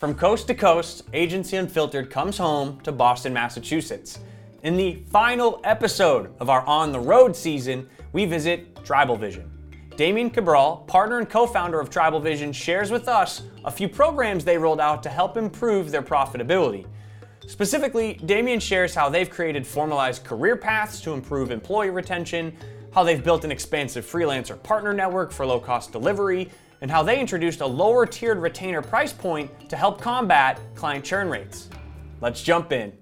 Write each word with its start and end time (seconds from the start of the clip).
From 0.00 0.14
coast 0.14 0.46
to 0.46 0.54
coast, 0.54 1.02
Agency 1.12 1.58
Unfiltered 1.58 2.08
comes 2.08 2.38
home 2.38 2.80
to 2.84 2.90
Boston, 2.90 3.34
Massachusetts. 3.34 4.20
In 4.62 4.74
the 4.74 5.02
final 5.10 5.60
episode 5.62 6.32
of 6.40 6.48
our 6.48 6.64
On 6.66 6.90
the 6.90 6.98
Road 6.98 7.36
season, 7.36 7.86
we 8.14 8.24
visit 8.24 8.82
Tribal 8.82 9.14
Vision. 9.14 9.50
Damien 9.98 10.30
Cabral, 10.30 10.78
partner 10.86 11.18
and 11.18 11.28
co 11.28 11.46
founder 11.46 11.78
of 11.78 11.90
Tribal 11.90 12.18
Vision, 12.18 12.50
shares 12.50 12.90
with 12.90 13.08
us 13.08 13.42
a 13.66 13.70
few 13.70 13.90
programs 13.90 14.42
they 14.42 14.56
rolled 14.56 14.80
out 14.80 15.02
to 15.02 15.10
help 15.10 15.36
improve 15.36 15.90
their 15.90 16.00
profitability. 16.00 16.86
Specifically, 17.46 18.14
Damien 18.24 18.58
shares 18.58 18.94
how 18.94 19.10
they've 19.10 19.28
created 19.28 19.66
formalized 19.66 20.24
career 20.24 20.56
paths 20.56 21.02
to 21.02 21.12
improve 21.12 21.50
employee 21.50 21.90
retention, 21.90 22.56
how 22.94 23.04
they've 23.04 23.22
built 23.22 23.44
an 23.44 23.52
expansive 23.52 24.06
freelancer 24.06 24.60
partner 24.62 24.94
network 24.94 25.30
for 25.30 25.44
low 25.44 25.60
cost 25.60 25.92
delivery, 25.92 26.48
and 26.80 26.90
how 26.90 27.02
they 27.02 27.20
introduced 27.20 27.60
a 27.60 27.66
lower 27.66 28.06
tiered 28.06 28.38
retainer 28.38 28.82
price 28.82 29.12
point 29.12 29.50
to 29.68 29.76
help 29.76 30.00
combat 30.00 30.58
client 30.74 31.04
churn 31.04 31.28
rates. 31.28 31.68
Let's 32.20 32.42
jump 32.42 32.72
in. 32.72 32.92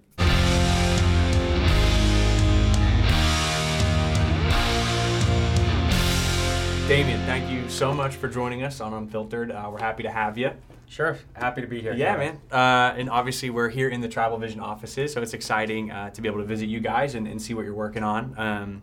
Damien, 6.88 7.20
thank 7.27 7.51
you 7.51 7.68
so 7.68 7.92
much 7.92 8.14
for 8.16 8.28
joining 8.28 8.62
us 8.62 8.80
on 8.80 8.95
Unfiltered. 8.95 9.51
Uh, 9.51 9.68
we're 9.70 9.79
happy 9.79 10.02
to 10.04 10.10
have 10.10 10.38
you. 10.38 10.52
Sure, 10.87 11.18
happy 11.34 11.60
to 11.60 11.66
be 11.66 11.82
here. 11.82 11.92
Yeah, 11.92 12.16
man. 12.16 12.40
Uh, 12.51 12.96
and 12.96 13.10
obviously, 13.10 13.51
we're 13.51 13.68
here 13.68 13.90
in 13.90 14.01
the 14.01 14.09
Tribal 14.09 14.38
Vision 14.38 14.60
offices, 14.60 15.12
so 15.12 15.20
it's 15.20 15.34
exciting 15.34 15.90
uh, 15.90 16.09
to 16.09 16.23
be 16.23 16.29
able 16.29 16.38
to 16.38 16.46
visit 16.46 16.66
you 16.66 16.80
guys 16.80 17.15
and, 17.15 17.29
and 17.29 17.42
see 17.42 17.52
what 17.52 17.66
you're 17.66 17.74
working 17.74 18.02
on. 18.02 18.34
Um, 18.38 18.82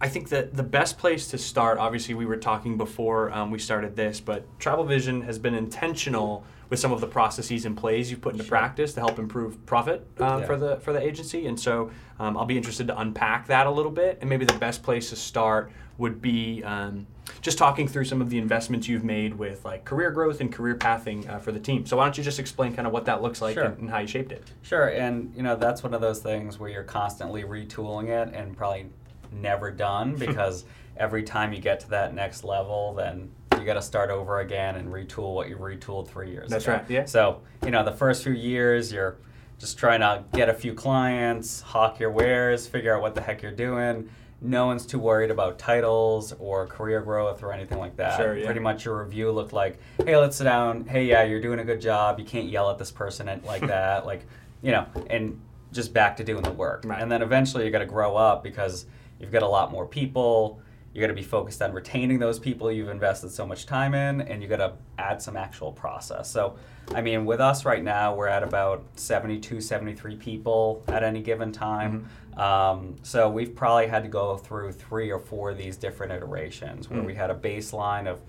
I 0.00 0.08
think 0.08 0.28
that 0.28 0.54
the 0.54 0.62
best 0.62 0.98
place 0.98 1.28
to 1.28 1.38
start, 1.38 1.78
obviously, 1.78 2.14
we 2.14 2.26
were 2.26 2.36
talking 2.36 2.76
before 2.76 3.32
um, 3.32 3.50
we 3.50 3.58
started 3.58 3.96
this, 3.96 4.20
but 4.20 4.44
Tribal 4.58 4.84
Vision 4.84 5.22
has 5.22 5.38
been 5.38 5.54
intentional 5.54 6.44
with 6.68 6.78
some 6.80 6.92
of 6.92 7.00
the 7.00 7.06
processes 7.06 7.64
and 7.64 7.76
plays 7.76 8.10
you've 8.10 8.20
put 8.20 8.32
into 8.32 8.44
Sure. 8.44 8.50
practice 8.58 8.92
to 8.94 9.00
help 9.00 9.18
improve 9.18 9.64
profit 9.66 10.06
um, 10.18 10.40
Yeah. 10.40 10.46
for 10.46 10.56
the 10.58 10.76
for 10.80 10.92
the 10.92 11.00
agency. 11.00 11.46
And 11.46 11.58
so 11.58 11.90
um, 12.18 12.36
I'll 12.36 12.44
be 12.44 12.56
interested 12.56 12.88
to 12.88 12.98
unpack 13.00 13.46
that 13.46 13.66
a 13.66 13.70
little 13.70 13.92
bit. 13.92 14.18
And 14.20 14.28
maybe 14.28 14.44
the 14.44 14.58
best 14.58 14.82
place 14.82 15.08
to 15.10 15.16
start 15.16 15.70
would 15.96 16.20
be 16.20 16.62
um, 16.64 17.06
just 17.40 17.56
talking 17.56 17.88
through 17.88 18.04
some 18.04 18.20
of 18.20 18.28
the 18.28 18.36
investments 18.38 18.88
you've 18.88 19.04
made 19.04 19.32
with 19.38 19.64
like 19.64 19.84
career 19.86 20.10
growth 20.10 20.40
and 20.42 20.52
career 20.52 20.74
pathing 20.74 21.26
uh, 21.28 21.38
for 21.38 21.52
the 21.52 21.60
team. 21.60 21.86
So 21.86 21.96
why 21.96 22.04
don't 22.04 22.18
you 22.18 22.24
just 22.24 22.38
explain 22.40 22.74
kind 22.74 22.86
of 22.86 22.92
what 22.92 23.04
that 23.06 23.22
looks 23.22 23.40
like 23.40 23.54
Sure. 23.54 23.64
and, 23.64 23.78
and 23.78 23.90
how 23.90 24.00
you 24.00 24.06
shaped 24.08 24.32
it? 24.32 24.42
Sure, 24.62 24.88
and 24.88 25.32
you 25.36 25.42
know 25.42 25.56
that's 25.56 25.82
one 25.82 25.94
of 25.94 26.00
those 26.02 26.18
things 26.18 26.58
where 26.58 26.68
you're 26.68 26.82
constantly 26.82 27.44
retooling 27.44 28.08
it 28.08 28.34
and 28.34 28.56
probably 28.56 28.86
never 29.32 29.70
done 29.70 30.14
because 30.18 30.64
every 30.96 31.22
time 31.22 31.52
you 31.52 31.60
get 31.60 31.80
to 31.80 31.90
that 31.90 32.14
next 32.14 32.44
level, 32.44 32.94
then 32.94 33.30
you 33.58 33.64
got 33.64 33.74
to 33.74 33.82
start 33.82 34.10
over 34.10 34.40
again 34.40 34.76
and 34.76 34.88
retool 34.88 35.34
what 35.34 35.48
you 35.48 35.56
retooled 35.56 36.08
three 36.08 36.30
years 36.30 36.46
ago. 36.46 36.54
That's 36.54 36.64
ago. 36.64 36.72
right, 36.74 36.90
yeah. 36.90 37.04
So 37.04 37.42
you 37.64 37.70
know 37.70 37.84
the 37.84 37.92
first 37.92 38.22
few 38.22 38.32
years 38.32 38.92
you're 38.92 39.16
just 39.58 39.78
trying 39.78 40.00
to 40.00 40.24
get 40.32 40.48
a 40.48 40.54
few 40.54 40.74
clients, 40.74 41.60
hawk 41.62 41.98
your 41.98 42.10
wares, 42.10 42.66
figure 42.66 42.94
out 42.94 43.00
what 43.02 43.14
the 43.14 43.20
heck 43.20 43.42
you're 43.42 43.52
doing. 43.52 44.08
No 44.42 44.66
one's 44.66 44.84
too 44.84 44.98
worried 44.98 45.30
about 45.30 45.58
titles 45.58 46.34
or 46.38 46.66
career 46.66 47.00
growth 47.00 47.42
or 47.42 47.52
anything 47.52 47.78
like 47.78 47.96
that. 47.96 48.18
Sure, 48.18 48.36
yeah. 48.36 48.44
Pretty 48.44 48.60
much 48.60 48.84
your 48.84 49.02
review 49.02 49.30
looked 49.32 49.54
like, 49.54 49.78
hey, 50.04 50.14
let's 50.18 50.36
sit 50.36 50.44
down. 50.44 50.84
Hey, 50.84 51.06
yeah, 51.06 51.22
you're 51.22 51.40
doing 51.40 51.58
a 51.58 51.64
good 51.64 51.80
job. 51.80 52.18
You 52.18 52.26
can't 52.26 52.48
yell 52.48 52.70
at 52.70 52.76
this 52.76 52.90
person 52.90 53.28
like 53.46 53.62
that. 53.66 54.04
Like, 54.04 54.26
you 54.60 54.72
know, 54.72 54.86
and 55.08 55.40
just 55.72 55.94
back 55.94 56.18
to 56.18 56.24
doing 56.24 56.42
the 56.42 56.52
work. 56.52 56.82
Right. 56.84 57.00
And 57.00 57.10
then 57.10 57.22
eventually 57.22 57.64
you 57.64 57.70
got 57.70 57.78
to 57.78 57.86
grow 57.86 58.14
up 58.14 58.44
because 58.44 58.84
you've 59.20 59.32
got 59.32 59.42
a 59.42 59.48
lot 59.48 59.70
more 59.70 59.86
people. 59.86 60.60
You 60.92 61.00
got 61.02 61.08
to 61.08 61.12
be 61.14 61.22
focused 61.22 61.60
on 61.60 61.72
retaining 61.72 62.18
those 62.18 62.38
people 62.38 62.72
you've 62.72 62.88
invested 62.88 63.28
so 63.30 63.46
much 63.46 63.66
time 63.66 63.92
in, 63.92 64.22
and 64.22 64.42
you 64.42 64.48
got 64.48 64.56
to 64.56 64.72
add 64.98 65.20
some 65.20 65.36
actual 65.36 65.70
process. 65.70 66.30
So, 66.30 66.56
I 66.94 67.02
mean, 67.02 67.26
with 67.26 67.38
us 67.38 67.66
right 67.66 67.84
now, 67.84 68.14
we're 68.14 68.28
at 68.28 68.42
about 68.42 68.82
72, 68.94 69.60
73 69.60 70.16
people 70.16 70.82
at 70.88 71.02
any 71.02 71.20
given 71.20 71.52
time. 71.52 72.08
Um, 72.38 72.96
so 73.02 73.28
we've 73.28 73.54
probably 73.54 73.88
had 73.88 74.04
to 74.04 74.08
go 74.08 74.38
through 74.38 74.72
three 74.72 75.10
or 75.10 75.18
four 75.18 75.50
of 75.50 75.58
these 75.58 75.76
different 75.76 76.12
iterations 76.12 76.88
where 76.88 77.00
Mm. 77.02 77.06
we 77.06 77.14
had 77.14 77.30
a 77.30 77.34
baseline 77.34 78.06
of, 78.06 78.20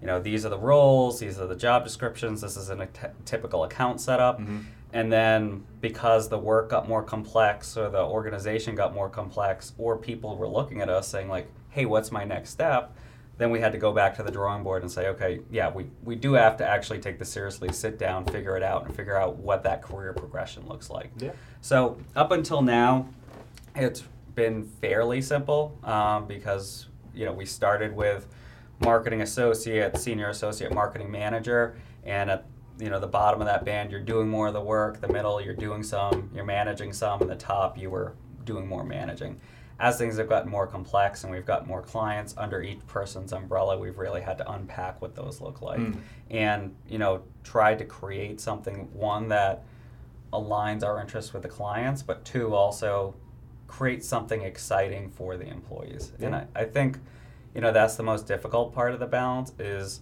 you 0.00 0.06
know, 0.06 0.18
these 0.18 0.46
are 0.46 0.50
the 0.50 0.58
roles, 0.58 1.20
these 1.20 1.38
are 1.38 1.46
the 1.46 1.56
job 1.56 1.84
descriptions, 1.84 2.40
this 2.40 2.56
is 2.56 2.70
a 2.70 2.76
t- 2.86 3.08
typical 3.26 3.64
account 3.64 4.00
setup. 4.00 4.40
Mhm. 4.40 4.64
And 4.92 5.12
then 5.12 5.64
because 5.80 6.28
the 6.28 6.38
work 6.38 6.70
got 6.70 6.88
more 6.88 7.02
complex 7.02 7.76
or 7.76 7.90
the 7.90 8.02
organization 8.02 8.74
got 8.74 8.94
more 8.94 9.08
complex 9.08 9.72
or 9.78 9.96
people 9.96 10.36
were 10.36 10.48
looking 10.48 10.80
at 10.80 10.88
us 10.88 11.08
saying 11.08 11.28
like, 11.28 11.48
hey, 11.70 11.84
what's 11.84 12.10
my 12.10 12.24
next 12.24 12.50
step? 12.50 12.96
Then 13.38 13.50
we 13.50 13.60
had 13.60 13.72
to 13.72 13.78
go 13.78 13.92
back 13.92 14.16
to 14.16 14.22
the 14.22 14.30
drawing 14.30 14.62
board 14.62 14.82
and 14.82 14.90
say, 14.90 15.08
okay, 15.08 15.40
yeah, 15.50 15.70
we, 15.70 15.86
we 16.02 16.14
do 16.14 16.32
have 16.32 16.56
to 16.56 16.66
actually 16.66 17.00
take 17.00 17.18
this 17.18 17.28
seriously, 17.28 17.70
sit 17.70 17.98
down, 17.98 18.24
figure 18.24 18.56
it 18.56 18.62
out, 18.62 18.86
and 18.86 18.96
figure 18.96 19.16
out 19.16 19.36
what 19.36 19.62
that 19.64 19.82
career 19.82 20.14
progression 20.14 20.66
looks 20.66 20.88
like. 20.88 21.10
Yeah. 21.18 21.32
So 21.60 21.98
up 22.14 22.30
until 22.30 22.62
now, 22.62 23.08
it's 23.74 24.04
been 24.34 24.64
fairly 24.80 25.20
simple 25.20 25.78
um, 25.84 26.26
because 26.26 26.86
you 27.14 27.24
know 27.24 27.32
we 27.32 27.44
started 27.44 27.94
with 27.94 28.26
marketing 28.80 29.22
associate, 29.22 29.98
senior 29.98 30.28
associate 30.28 30.72
marketing 30.72 31.10
manager, 31.10 31.76
and 32.04 32.30
at 32.30 32.46
you 32.78 32.90
know 32.90 33.00
the 33.00 33.06
bottom 33.06 33.40
of 33.40 33.46
that 33.46 33.64
band, 33.64 33.90
you're 33.90 34.00
doing 34.00 34.28
more 34.28 34.48
of 34.48 34.52
the 34.54 34.60
work. 34.60 35.00
The 35.00 35.08
middle, 35.08 35.40
you're 35.40 35.54
doing 35.54 35.82
some, 35.82 36.30
you're 36.34 36.44
managing 36.44 36.92
some, 36.92 37.20
and 37.22 37.30
the 37.30 37.36
top, 37.36 37.78
you 37.78 37.90
were 37.90 38.14
doing 38.44 38.66
more 38.66 38.84
managing. 38.84 39.40
As 39.78 39.98
things 39.98 40.16
have 40.16 40.28
gotten 40.28 40.50
more 40.50 40.66
complex 40.66 41.22
and 41.24 41.30
we've 41.32 41.44
got 41.44 41.66
more 41.66 41.82
clients 41.82 42.34
under 42.38 42.62
each 42.62 42.86
person's 42.86 43.32
umbrella, 43.32 43.76
we've 43.78 43.98
really 43.98 44.22
had 44.22 44.38
to 44.38 44.50
unpack 44.50 45.02
what 45.02 45.14
those 45.14 45.40
look 45.42 45.60
like, 45.60 45.80
Mm. 45.80 45.96
and 46.30 46.74
you 46.88 46.98
know 46.98 47.22
try 47.44 47.74
to 47.74 47.84
create 47.84 48.40
something 48.40 48.88
one 48.94 49.28
that 49.28 49.64
aligns 50.32 50.82
our 50.82 51.00
interests 51.00 51.32
with 51.32 51.42
the 51.42 51.48
clients, 51.48 52.02
but 52.02 52.24
two, 52.24 52.54
also 52.54 53.14
create 53.68 54.04
something 54.04 54.42
exciting 54.42 55.10
for 55.10 55.36
the 55.36 55.46
employees. 55.46 56.12
And 56.20 56.34
I, 56.34 56.46
I 56.54 56.64
think, 56.64 56.98
you 57.54 57.60
know, 57.60 57.72
that's 57.72 57.96
the 57.96 58.02
most 58.02 58.26
difficult 58.26 58.72
part 58.74 58.92
of 58.92 59.00
the 59.00 59.06
balance 59.06 59.52
is 59.58 60.00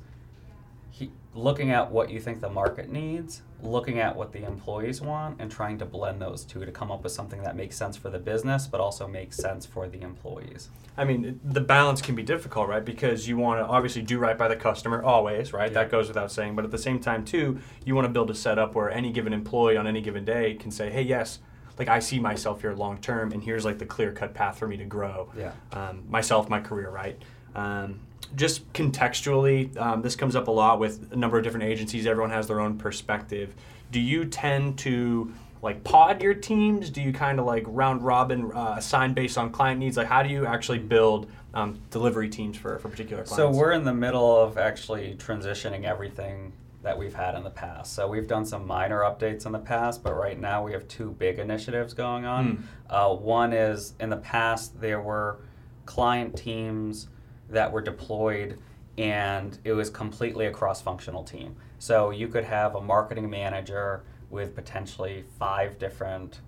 he, 0.91 1.11
looking 1.34 1.71
at 1.72 1.91
what 1.91 2.11
you 2.11 2.21
think 2.21 2.41
the 2.41 2.49
market 2.49 2.91
needs, 2.91 3.43
looking 3.62 3.99
at 3.99 4.15
what 4.15 4.33
the 4.33 4.45
employees 4.47 5.00
want, 5.00 5.41
and 5.41 5.50
trying 5.50 5.77
to 5.78 5.84
blend 5.84 6.22
those 6.22 6.45
two 6.45 6.65
to 6.65 6.71
come 6.71 6.93
up 6.93 7.03
with 7.03 7.12
something 7.12 7.43
that 7.43 7.56
makes 7.56 7.77
sense 7.77 7.97
for 7.97 8.09
the 8.09 8.19
business, 8.19 8.67
but 8.67 8.81
also 8.81 9.09
makes 9.09 9.37
sense 9.37 9.67
for 9.67 9.89
the 9.89 10.00
employees. 10.00 10.69
I 10.97 11.05
mean, 11.05 11.41
the 11.43 11.61
balance 11.61 12.00
can 12.00 12.15
be 12.15 12.23
difficult, 12.23 12.69
right? 12.69 12.84
Because 12.84 13.27
you 13.27 13.37
want 13.37 13.59
to 13.61 13.67
obviously 13.67 14.03
do 14.03 14.19
right 14.19 14.39
by 14.39 14.47
the 14.47 14.55
customer 14.56 15.03
always, 15.03 15.53
right? 15.53 15.71
Yeah. 15.71 15.83
That 15.83 15.91
goes 15.91 16.06
without 16.06 16.31
saying. 16.31 16.55
But 16.55 16.65
at 16.65 16.71
the 16.71 16.78
same 16.78 17.00
time, 17.00 17.25
too, 17.25 17.59
you 17.84 17.97
want 17.97 18.05
to 18.05 18.12
build 18.12 18.31
a 18.31 18.34
setup 18.34 18.77
where 18.77 18.91
any 18.91 19.11
given 19.11 19.33
employee 19.33 19.77
on 19.77 19.87
any 19.89 20.00
given 20.00 20.25
day 20.25 20.55
can 20.55 20.71
say, 20.71 20.91
"Hey, 20.91 21.03
yes, 21.03 21.41
like 21.78 21.89
I 21.89 21.99
see 21.99 22.21
myself 22.21 22.61
here 22.61 22.75
long 22.75 22.99
term, 22.99 23.33
and 23.33 23.43
here's 23.43 23.65
like 23.65 23.78
the 23.78 23.87
clear 23.87 24.12
cut 24.12 24.34
path 24.34 24.56
for 24.56 24.69
me 24.69 24.77
to 24.77 24.84
grow 24.84 25.31
Yeah. 25.37 25.50
um, 25.73 26.05
myself, 26.09 26.49
my 26.49 26.61
career, 26.61 26.91
right?" 26.91 27.21
Um, 27.56 28.00
just 28.37 28.71
contextually, 28.73 29.77
um, 29.79 30.03
this 30.03 30.17
comes 30.17 30.37
up 30.37 30.49
a 30.49 30.51
lot 30.51 30.79
with 30.79 31.12
a 31.12 31.17
number 31.17 31.39
of 31.39 31.45
different 31.45 31.65
agencies. 31.65 32.07
Everyone 32.07 32.31
has 32.31 32.47
their 32.47 32.61
own 32.61 32.79
perspective. 32.79 33.55
Do 33.91 34.01
you 34.01 34.25
tend 34.25 34.79
to 34.81 35.33
like 35.62 35.83
pod 35.85 36.23
your 36.23 36.35
teams? 36.35 36.91
Do 36.91 37.01
you 37.01 37.12
kind 37.12 37.41
of 37.41 37.47
like 37.47 37.65
round 37.67 38.03
robin 38.03 38.53
uh, 38.53 38.75
assign 38.79 39.15
based 39.15 39.39
on 39.39 39.51
client 39.51 39.81
needs? 39.81 39.97
Like, 39.97 40.09
how 40.09 40.23
do 40.23 40.29
you 40.29 40.47
actually 40.47 40.79
build 40.79 41.31
um, 41.55 41.81
delivery 41.91 42.29
teams 42.29 42.57
for, 42.57 42.79
for 42.79 42.89
particular 42.89 43.25
clients? 43.25 43.37
So 43.37 43.51
we're 43.51 43.73
in 43.73 43.85
the 43.85 43.95
middle 43.95 44.37
of 44.37 44.59
actually 44.59 45.15
transitioning 45.19 45.85
everything 45.85 46.53
that 46.83 46.99
we've 46.99 47.15
had 47.15 47.35
in 47.35 47.43
the 47.43 47.51
past. 47.51 47.95
So 47.95 48.06
we've 48.06 48.29
done 48.29 48.45
some 48.45 48.67
minor 48.67 49.01
updates 49.01 49.47
in 49.47 49.53
the 49.53 49.59
past, 49.59 50.03
but 50.03 50.15
right 50.15 50.39
now 50.39 50.62
we 50.62 50.73
have 50.73 50.87
two 50.87 51.12
big 51.12 51.39
initiatives 51.39 51.95
going 51.95 52.27
on. 52.27 52.69
Uh, 52.91 53.15
one 53.15 53.55
is 53.55 53.95
in 54.01 54.11
the 54.11 54.19
past 54.19 54.79
there 54.81 55.01
were 55.01 55.39
client 55.87 56.37
teams 56.37 57.09
that 57.54 57.72
were 57.72 57.81
deployed 57.81 58.59
and 58.98 59.59
it 59.65 59.72
was 59.72 59.91
completely 59.91 60.47
a 60.47 60.50
cross-functional 60.53 61.25
team. 61.25 61.56
So 61.78 62.10
you 62.10 62.28
could 62.28 62.44
have 62.44 62.75
a 62.76 62.81
marketing 62.81 63.28
manager 63.28 64.04
with 64.31 64.55
potentially 64.55 65.25
five 65.38 65.79
different 65.79 66.40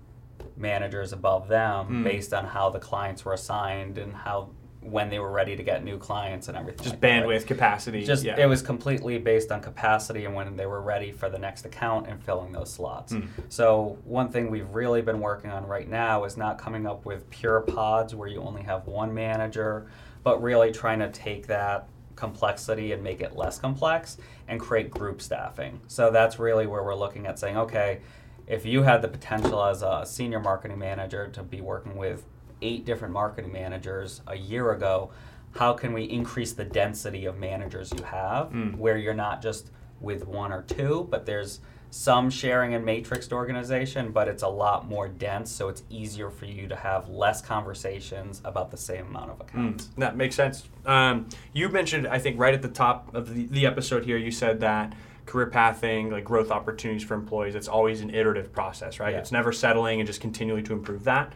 managers 0.55 1.11
above 1.13 1.47
them 1.47 1.85
Hmm. 1.87 2.03
based 2.03 2.33
on 2.33 2.45
how 2.45 2.69
the 2.69 2.79
clients 2.79 3.25
were 3.25 3.33
assigned 3.33 3.97
and 3.97 4.13
how 4.13 4.49
when 4.91 5.09
they 5.09 5.19
were 5.19 5.31
ready 5.31 5.55
to 5.55 5.63
get 5.63 5.83
new 5.83 5.97
clients 5.97 6.47
and 6.47 6.57
everything. 6.57 6.83
just 6.83 6.91
like 6.91 7.01
that, 7.01 7.23
bandwidth 7.23 7.45
capacity. 7.45 8.05
Just 8.05 8.23
yeah. 8.23 8.39
it 8.39 8.45
was 8.45 8.61
completely 8.61 9.17
based 9.17 9.51
on 9.51 9.61
capacity 9.61 10.25
and 10.25 10.33
when 10.33 10.55
they 10.55 10.65
were 10.65 10.81
ready 10.81 11.11
for 11.11 11.29
the 11.29 11.37
next 11.37 11.65
account 11.65 12.07
and 12.07 12.23
filling 12.23 12.51
those 12.51 12.71
slots. 12.71 13.13
Mm. 13.13 13.27
So 13.49 13.97
one 14.05 14.29
thing 14.29 14.49
we've 14.49 14.69
really 14.69 15.01
been 15.01 15.19
working 15.19 15.51
on 15.51 15.65
right 15.65 15.89
now 15.89 16.23
is 16.23 16.37
not 16.37 16.57
coming 16.57 16.87
up 16.87 17.05
with 17.05 17.29
pure 17.29 17.61
pods 17.61 18.15
where 18.15 18.27
you 18.27 18.41
only 18.41 18.63
have 18.63 18.87
one 18.87 19.13
manager, 19.13 19.87
but 20.23 20.41
really 20.41 20.71
trying 20.71 20.99
to 20.99 21.09
take 21.09 21.47
that 21.47 21.87
complexity 22.15 22.91
and 22.93 23.03
make 23.03 23.21
it 23.21 23.35
less 23.35 23.59
complex 23.59 24.17
and 24.47 24.59
create 24.59 24.89
group 24.89 25.21
staffing. 25.21 25.79
So 25.87 26.11
that's 26.11 26.39
really 26.39 26.65
where 26.65 26.83
we're 26.83 26.95
looking 26.95 27.27
at 27.27 27.37
saying, 27.39 27.57
okay, 27.57 27.99
if 28.47 28.65
you 28.65 28.83
had 28.83 29.01
the 29.01 29.07
potential 29.07 29.63
as 29.63 29.81
a 29.81 30.03
senior 30.05 30.39
marketing 30.39 30.79
manager 30.79 31.27
to 31.27 31.43
be 31.43 31.61
working 31.61 31.95
with 31.95 32.25
eight 32.61 32.85
different 32.85 33.13
marketing 33.13 33.51
managers 33.51 34.21
a 34.27 34.35
year 34.35 34.71
ago, 34.71 35.09
how 35.55 35.73
can 35.73 35.93
we 35.93 36.03
increase 36.03 36.53
the 36.53 36.65
density 36.65 37.25
of 37.25 37.37
managers 37.37 37.91
you 37.97 38.03
have 38.03 38.49
Mm. 38.51 38.77
where 38.77 38.97
you're 38.97 39.13
not 39.13 39.41
just 39.41 39.71
with 40.01 40.27
one 40.27 40.51
or 40.51 40.61
two, 40.63 41.07
but 41.09 41.25
there's 41.25 41.59
some 41.89 42.29
sharing 42.29 42.73
and 42.73 42.85
matrixed 42.85 43.31
organization, 43.31 44.11
but 44.11 44.27
it's 44.27 44.43
a 44.43 44.47
lot 44.47 44.87
more 44.87 45.07
dense, 45.07 45.49
so 45.49 45.69
it's 45.69 45.83
easier 45.89 46.29
for 46.29 46.45
you 46.45 46.67
to 46.67 46.75
have 46.75 47.07
less 47.07 47.41
conversations 47.41 48.41
about 48.43 48.69
the 48.71 48.77
same 48.77 49.07
amount 49.07 49.31
of 49.31 49.39
accounts. 49.39 49.85
Mm, 49.85 49.95
that 49.99 50.17
makes 50.17 50.35
sense. 50.35 50.67
Um, 50.85 51.27
you 51.53 51.69
mentioned, 51.69 52.05
I 52.07 52.19
think, 52.19 52.37
right 52.39 52.53
at 52.53 52.61
the 52.61 52.67
top 52.67 53.15
of 53.15 53.33
the, 53.33 53.45
the 53.47 53.65
episode 53.65 54.03
here, 54.03 54.17
you 54.17 54.31
said 54.31 54.59
that 54.59 54.93
career 55.25 55.47
pathing, 55.47 56.09
like 56.11 56.25
growth 56.25 56.51
opportunities 56.51 57.03
for 57.03 57.13
employees, 57.13 57.55
it's 57.55 57.67
always 57.69 58.01
an 58.01 58.09
iterative 58.13 58.51
process, 58.53 58.99
right? 58.99 59.13
Yeah. 59.13 59.19
It's 59.19 59.31
never 59.31 59.51
settling 59.53 59.99
and 60.01 60.07
just 60.07 60.19
continually 60.21 60.63
to 60.63 60.73
improve 60.73 61.05
that. 61.05 61.33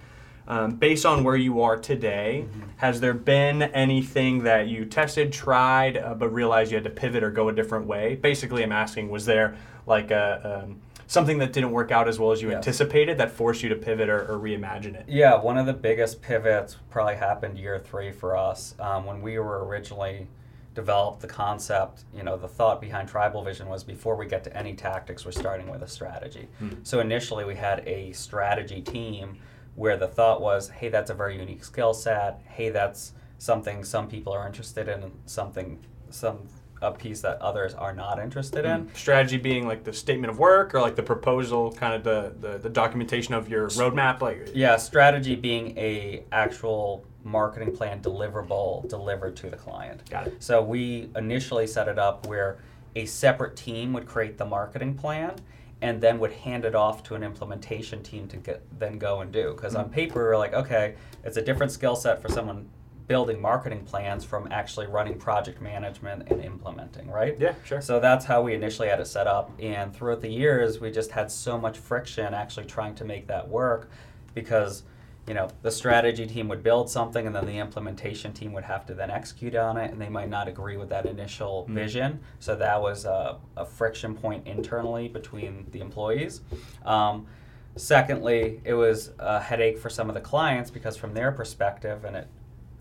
Um, 0.48 0.72
based 0.76 1.06
on 1.06 1.24
where 1.24 1.36
you 1.36 1.62
are 1.62 1.78
today, 1.78 2.46
Mm-hmm. 2.48 2.62
has 2.78 3.00
there 3.00 3.14
been 3.14 3.62
anything 3.62 4.44
that 4.44 4.68
you 4.68 4.86
tested, 4.86 5.32
tried, 5.32 5.98
uh, 5.98 6.14
but 6.16 6.30
realized 6.34 6.72
you 6.72 6.76
had 6.76 6.84
to 6.84 6.90
pivot 6.90 7.24
or 7.24 7.30
go 7.32 7.50
a 7.50 7.54
different 7.54 7.86
way? 7.86 8.16
Basically, 8.16 8.64
I'm 8.64 8.72
asking, 8.72 9.10
was 9.10 9.26
there 9.26 9.56
like 9.86 10.12
a 10.12 10.64
um, 10.64 10.82
something 11.08 11.38
that 11.40 11.52
didn't 11.54 11.72
work 11.72 11.92
out 11.92 12.08
as 12.08 12.18
well 12.20 12.32
as 12.32 12.42
you 12.42 12.50
Yes. 12.50 12.58
anticipated 12.58 13.18
that 13.18 13.30
forced 13.32 13.62
you 13.64 13.70
to 13.70 13.76
pivot 13.76 14.10
or, 14.10 14.22
or 14.32 14.40
reimagine 14.40 14.96
it? 14.96 15.06
Yeah, 15.08 15.36
one 15.40 15.58
of 15.58 15.66
the 15.66 15.74
biggest 15.74 16.22
pivots 16.22 16.78
probably 16.90 17.16
happened 17.16 17.58
year 17.60 17.78
three 17.80 18.12
for 18.12 18.36
us 18.38 18.76
um, 18.80 19.06
when 19.06 19.22
we 19.22 19.38
were 19.38 19.66
originally 19.66 20.28
developed 20.74 21.20
the 21.20 21.28
concept. 21.28 22.06
You 22.16 22.24
know, 22.24 22.38
the 22.38 22.48
thought 22.48 22.80
behind 22.82 23.10
Tribal 23.10 23.44
Vision 23.44 23.68
was 23.68 23.84
before 23.84 24.16
we 24.16 24.26
get 24.26 24.44
to 24.46 24.56
any 24.58 24.74
tactics, 24.74 25.26
we're 25.26 25.32
starting 25.34 25.70
with 25.70 25.82
a 25.84 25.88
strategy. 25.88 26.48
So 26.84 27.00
initially, 27.02 27.44
we 27.46 27.56
had 27.56 27.86
a 27.86 28.14
strategy 28.14 28.82
team 28.82 29.38
where 29.76 29.98
the 29.98 30.08
thought 30.08 30.42
was, 30.42 30.70
hey, 30.70 30.90
that's 30.90 31.10
a 31.10 31.14
very 31.14 31.38
unique 31.38 31.64
skill 31.64 31.94
set. 31.94 32.42
Hey, 32.46 32.70
that's 32.70 33.14
something 33.38 33.84
some 33.84 34.08
people 34.08 34.34
are 34.34 34.46
interested 34.46 34.88
in, 34.88 35.12
something 35.26 35.80
some 36.10 36.48
a 36.82 36.92
piece 36.92 37.22
that 37.22 37.40
others 37.42 37.74
are 37.76 37.94
not 37.94 38.20
interested 38.20 38.66
in. 38.66 38.86
Mm-hmm. 38.86 38.96
strategy 38.96 39.38
being 39.38 39.68
like 39.68 39.84
the 39.84 39.94
statement 39.94 40.32
of 40.32 40.40
work 40.40 40.74
or 40.74 40.82
like 40.82 40.96
the 40.96 41.04
proposal 41.04 41.72
kind 41.72 41.94
of 41.94 42.04
the, 42.04 42.34
the, 42.40 42.58
the 42.58 42.70
documentation 42.70 43.34
of 43.34 43.48
your 43.48 43.68
roadmap 43.70 44.22
like 44.22 44.50
Yeah, 44.54 44.78
strategy 44.78 45.36
being 45.36 45.78
a 45.78 46.24
actual 46.32 47.06
marketing 47.24 47.76
plan 47.76 48.02
deliverable 48.02 48.90
delivered 48.90 49.36
to 49.38 49.50
the 49.50 49.58
client. 49.58 50.10
Got 50.10 50.28
it. 50.28 50.44
So 50.44 50.62
we 50.62 51.10
initially 51.16 51.68
set 51.68 51.88
it 51.88 52.00
up 52.00 52.26
where 52.26 52.58
a 52.96 53.06
separate 53.06 53.56
team 53.56 53.94
would 53.94 54.08
create 54.08 54.38
the 54.38 54.46
marketing 54.46 54.96
plan 54.96 55.36
and 55.81 56.00
then 56.00 56.19
would 56.19 56.31
hand 56.31 56.63
it 56.66 56.75
off 56.75 57.04
to 57.04 57.16
an 57.16 57.24
implementation 57.24 58.04
team 58.04 58.28
to 58.28 58.38
get, 58.38 58.62
then 58.80 58.98
go 59.00 59.22
and 59.22 59.31
do. 59.31 59.54
Because 59.56 59.75
on 59.75 59.86
Mm-hmm. 59.86 59.94
paper, 59.94 60.19
we're 60.24 60.38
like, 60.38 60.54
okay, 60.54 60.95
it's 61.24 61.38
a 61.38 61.42
different 61.42 61.72
skill 61.72 61.95
set 61.95 62.22
for 62.22 62.30
someone 62.30 62.69
building 63.07 63.42
marketing 63.42 63.83
plans 63.83 64.24
from 64.24 64.48
actually 64.51 64.88
running 64.88 65.18
project 65.18 65.60
management 65.62 66.24
and 66.30 66.44
implementing, 66.45 67.10
right? 67.10 67.36
Yeah, 67.39 67.56
sure. 67.66 67.81
So 67.81 68.00
that's 68.00 68.24
how 68.25 68.42
we 68.42 68.54
initially 68.54 68.88
had 68.88 69.00
it 69.01 69.07
set 69.07 69.28
up. 69.28 69.51
And 69.60 69.94
throughout 69.94 70.22
the 70.22 70.30
years, 70.30 70.80
we 70.80 70.92
just 70.92 71.12
had 71.12 71.30
so 71.31 71.57
much 71.57 71.78
friction 71.78 72.34
actually 72.34 72.68
trying 72.68 72.95
to 72.95 73.04
make 73.06 73.27
that 73.27 73.48
work 73.50 73.89
because, 74.34 74.84
you 75.28 75.34
know, 75.36 75.50
the 75.62 75.72
strategy 75.72 76.26
team 76.26 76.48
would 76.48 76.64
build 76.64 76.90
something 76.90 77.28
and 77.28 77.36
then 77.36 77.46
the 77.46 77.58
implementation 77.60 78.34
team 78.34 78.54
would 78.54 78.64
have 78.64 78.86
to 78.88 78.94
then 78.96 79.12
execute 79.12 79.56
on 79.56 79.78
it 79.78 79.92
and 79.92 80.02
they 80.02 80.10
might 80.10 80.30
not 80.30 80.48
agree 80.48 80.78
with 80.78 80.90
that 80.90 81.06
initial 81.06 81.68
Mm. 81.70 81.74
vision. 81.76 82.20
So 82.40 82.56
that 82.56 82.82
was 82.82 83.06
a, 83.06 83.38
a 83.56 83.66
friction 83.66 84.16
point 84.16 84.48
internally 84.48 85.08
between 85.08 85.68
the 85.72 85.80
employees. 85.80 86.42
Um, 86.86 87.28
secondly, 87.76 88.62
it 88.64 88.74
was 88.74 89.12
a 89.20 89.40
headache 89.40 89.78
for 89.78 89.90
some 89.90 90.10
of 90.10 90.16
the 90.16 90.22
clients 90.22 90.70
because 90.72 90.98
from 90.98 91.14
their 91.14 91.32
perspective, 91.32 92.04
and 92.06 92.16
it 92.16 92.28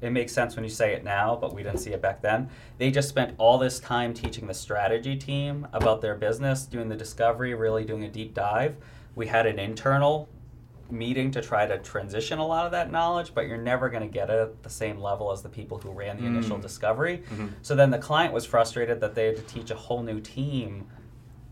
it 0.01 0.09
makes 0.13 0.33
sense 0.33 0.57
when 0.57 0.65
you 0.65 0.71
say 0.71 0.95
it 0.95 1.05
now, 1.05 1.37
but 1.39 1.53
we 1.55 1.63
didn't 1.63 1.77
see 1.81 1.91
it 1.93 2.01
back 2.01 2.23
then. 2.23 2.49
They 2.79 2.91
just 2.91 3.11
spent 3.11 3.35
all 3.37 3.59
this 3.59 3.79
time 3.79 4.15
teaching 4.15 4.47
the 4.47 4.55
strategy 4.55 5.15
team 5.15 5.67
about 5.75 6.01
their 6.01 6.15
business, 6.15 6.65
doing 6.65 6.89
the 6.89 6.97
discovery, 6.97 7.53
really 7.53 7.85
doing 7.85 8.05
a 8.05 8.09
deep 8.09 8.33
dive. 8.33 8.77
We 9.15 9.27
had 9.27 9.45
an 9.45 9.59
internal 9.59 10.27
meeting 10.93 11.31
to 11.33 11.41
try 11.41 11.67
to 11.67 11.79
transition 11.79 12.39
a 12.39 12.47
lot 12.47 12.67
of 12.67 12.73
that 12.73 12.91
knowledge, 12.91 13.33
but 13.35 13.47
you're 13.47 13.57
never 13.59 13.89
going 13.89 14.03
to 14.03 14.09
get 14.13 14.31
it 14.31 14.39
at 14.41 14.63
the 14.63 14.71
same 14.71 14.99
level 15.01 15.31
as 15.33 15.43
the 15.43 15.49
people 15.49 15.79
who 15.79 15.91
ran 15.91 16.17
the 16.19 16.27
initial 16.27 16.59
Mm. 16.59 16.63
discovery. 16.63 17.23
Mhm. 17.31 17.51
So 17.63 17.75
then 17.75 17.91
the 17.91 17.99
client 17.99 18.33
was 18.33 18.45
frustrated 18.47 19.01
that 19.01 19.15
they 19.15 19.27
had 19.27 19.37
to 19.37 19.43
teach 19.43 19.71
a 19.71 19.75
whole 19.77 20.03
new 20.03 20.21
team 20.21 20.87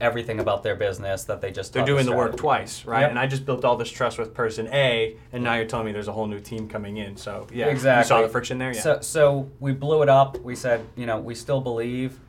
everything 0.00 0.38
about 0.38 0.62
their 0.62 0.76
business 0.76 1.25
that 1.25 1.40
they 1.40 1.50
just 1.50 1.73
they're 1.73 1.85
doing 1.85 2.06
the 2.06 2.12
work 2.14 2.37
twice 2.37 2.85
right 2.85 3.00
Yep. 3.00 3.11
and 3.11 3.19
i 3.19 3.26
just 3.26 3.44
built 3.44 3.64
all 3.64 3.75
this 3.76 3.90
trust 3.90 4.17
with 4.17 4.32
person 4.32 4.69
a 4.73 5.17
and 5.32 5.43
now 5.43 5.55
you're 5.56 5.64
telling 5.64 5.87
me 5.87 5.90
there's 5.93 6.06
a 6.06 6.12
whole 6.12 6.29
new 6.29 6.38
team 6.38 6.69
coming 6.69 6.99
in 6.99 7.17
so 7.17 7.49
yeah 7.52 7.67
exactly. 7.67 8.05
you 8.05 8.06
saw 8.06 8.23
the 8.23 8.29
friction 8.29 8.58
there 8.58 8.73
yeah 8.73 8.81
So, 8.81 9.00
so 9.00 9.50
we 9.58 9.73
blew 9.73 10.02
it 10.05 10.08
up. 10.08 10.38
We 10.43 10.55
said, 10.55 10.82
you 10.94 11.05
know, 11.06 11.19
we 11.19 11.35
still 11.35 11.61
believe 11.61 12.20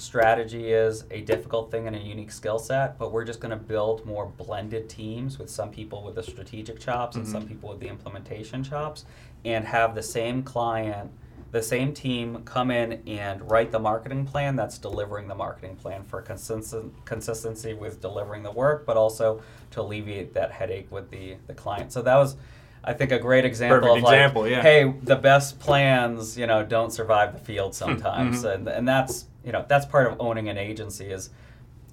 strategy 0.00 0.72
is 0.72 1.04
a 1.10 1.20
difficult 1.22 1.70
thing 1.70 1.86
and 1.86 1.94
a 1.94 1.98
unique 1.98 2.30
skill 2.32 2.58
set, 2.58 2.98
but 2.98 3.12
we're 3.12 3.24
just 3.24 3.40
going 3.40 3.50
to 3.50 3.56
build 3.56 4.04
more 4.06 4.26
blended 4.26 4.88
teams 4.88 5.38
with 5.38 5.50
some 5.50 5.70
people 5.70 6.02
with 6.02 6.14
the 6.14 6.22
strategic 6.22 6.80
chops 6.80 7.16
and 7.16 7.26
some 7.26 7.42
Mhm. 7.44 7.48
people 7.48 7.68
with 7.70 7.80
the 7.80 7.88
implementation 7.88 8.64
chops, 8.64 9.04
and 9.44 9.66
have 9.66 9.94
the 9.94 10.02
same 10.02 10.42
client, 10.42 11.10
the 11.52 11.62
same 11.62 11.92
team 11.92 12.42
come 12.44 12.70
in 12.70 13.02
and 13.06 13.50
write 13.50 13.72
the 13.72 13.78
marketing 13.78 14.24
plan 14.24 14.54
that's 14.56 14.78
delivering 14.78 15.26
the 15.28 15.34
marketing 15.34 15.76
plan 15.76 16.02
for 16.04 16.22
consistent 16.22 16.92
consistency 17.04 17.74
with 17.74 18.00
delivering 18.00 18.42
the 18.42 18.52
work, 18.52 18.86
but 18.86 18.96
also 18.96 19.40
to 19.70 19.80
alleviate 19.80 20.32
that 20.34 20.50
headache 20.52 20.90
with 20.90 21.10
the 21.10 21.36
the 21.46 21.54
client. 21.54 21.92
So 21.92 22.02
that 22.02 22.16
was. 22.16 22.36
I 22.82 22.94
think 22.94 23.12
a 23.12 23.18
great 23.18 23.44
example 23.44 23.80
Perfect 23.80 23.98
of 23.98 24.02
like, 24.04 24.14
example, 24.14 24.48
yeah. 24.48 24.62
hey, 24.62 24.94
the 25.02 25.14
best 25.16 25.60
plans, 25.60 26.38
you 26.38 26.46
know, 26.46 26.64
don't 26.64 26.90
survive 26.90 27.34
the 27.34 27.38
field 27.38 27.74
sometimes, 27.74 28.42
Mhm. 28.42 28.54
and 28.54 28.68
and 28.68 28.88
that's 28.88 29.26
you 29.44 29.52
know 29.52 29.64
that's 29.68 29.86
part 29.86 30.06
of 30.10 30.20
owning 30.20 30.48
an 30.48 30.58
agency 30.58 31.06
is 31.06 31.30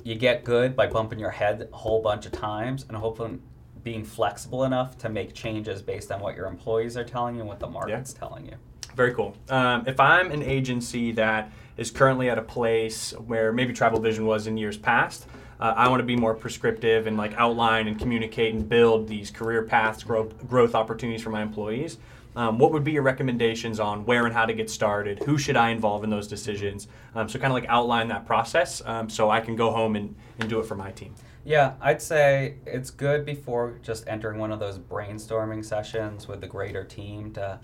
you 0.03 0.15
get 0.15 0.44
good 0.44 0.75
by 0.75 0.88
bumping 0.88 1.19
your 1.19 1.31
head 1.31 1.69
a 1.71 1.75
whole 1.75 2.01
bunch 2.01 2.25
of 2.25 2.31
times 2.31 2.85
and 2.88 2.97
hopefully 2.97 3.39
being 3.83 4.03
flexible 4.03 4.63
enough 4.63 4.97
to 4.97 5.09
make 5.09 5.33
changes 5.33 5.81
based 5.81 6.11
on 6.11 6.19
what 6.19 6.35
your 6.35 6.47
employees 6.47 6.97
are 6.97 7.03
telling 7.03 7.35
you 7.35 7.41
and 7.41 7.49
what 7.49 7.59
the 7.59 7.67
market's 7.67 8.13
telling 8.13 8.45
you. 8.45 8.53
Very 8.95 9.13
cool. 9.13 9.35
Um, 9.49 9.83
if 9.88 9.99
I'm 9.99 10.31
an 10.31 10.41
agency 10.41 11.11
that 11.13 11.51
is 11.77 11.91
currently 11.91 12.29
at 12.29 12.38
a 12.38 12.41
place 12.41 13.11
where 13.11 13.53
maybe 13.53 13.73
Tribal 13.73 13.99
Vision 13.99 14.25
was 14.25 14.47
in 14.47 14.57
years 14.57 14.77
past, 14.77 15.27
uh, 15.59 15.73
I 15.75 15.88
want 15.88 15.99
to 15.99 16.05
be 16.05 16.15
more 16.15 16.33
prescriptive 16.33 17.07
and 17.07 17.17
like 17.17 17.33
outline 17.35 17.88
and 17.88 17.97
communicate 17.97 18.53
and 18.53 18.67
build 18.67 19.07
these 19.07 19.31
career 19.31 19.63
paths, 19.63 20.03
growth, 20.03 20.47
growth 20.47 20.75
opportunities 20.75 21.21
for 21.21 21.29
my 21.29 21.41
employees. 21.41 21.97
Um, 22.38 22.60
what 22.60 22.72
would 22.72 22.84
be 22.84 22.92
your 22.92 23.01
recommendations 23.01 23.80
on 23.80 24.06
where 24.06 24.28
and 24.28 24.34
how 24.34 24.45
to 24.45 24.54
get 24.54 24.69
started? 24.69 25.24
Who 25.24 25.39
should 25.39 25.57
I 25.57 25.72
involve 25.72 26.04
in 26.04 26.12
those 26.12 26.28
decisions? 26.28 26.88
Um, 27.16 27.28
so 27.28 27.39
kind 27.39 27.51
of 27.51 27.56
like 27.56 27.66
outline 27.68 28.10
that 28.10 28.28
process 28.28 28.80
um, 28.86 29.10
so 29.10 29.31
I 29.31 29.42
can 29.42 29.56
go 29.56 29.72
home 29.72 29.95
and, 29.95 30.16
and 30.38 30.48
do 30.48 30.60
it 30.60 30.68
for 30.68 30.75
my 30.75 30.92
team. 30.92 31.16
Yeah, 31.44 31.74
I'd 31.81 32.00
say 32.00 32.57
it's 32.68 32.92
good 32.92 33.25
before 33.25 33.80
just 33.81 34.07
entering 34.07 34.38
one 34.38 34.52
of 34.52 34.59
those 34.59 34.78
brainstorming 34.78 35.66
sessions 35.66 36.28
with 36.28 36.40
the 36.40 36.45
greater 36.47 36.83
team 36.83 37.33
to 37.33 37.59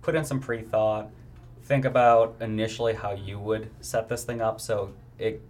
put 0.00 0.14
in 0.14 0.24
some 0.24 0.38
pre 0.38 0.62
thought, 0.62 1.10
think 1.64 1.84
about 1.84 2.36
initially 2.40 2.94
how 2.94 3.14
you 3.14 3.40
would 3.40 3.68
set 3.80 4.08
this 4.08 4.22
thing 4.22 4.40
up 4.40 4.60
so 4.60 4.92
it 5.18 5.42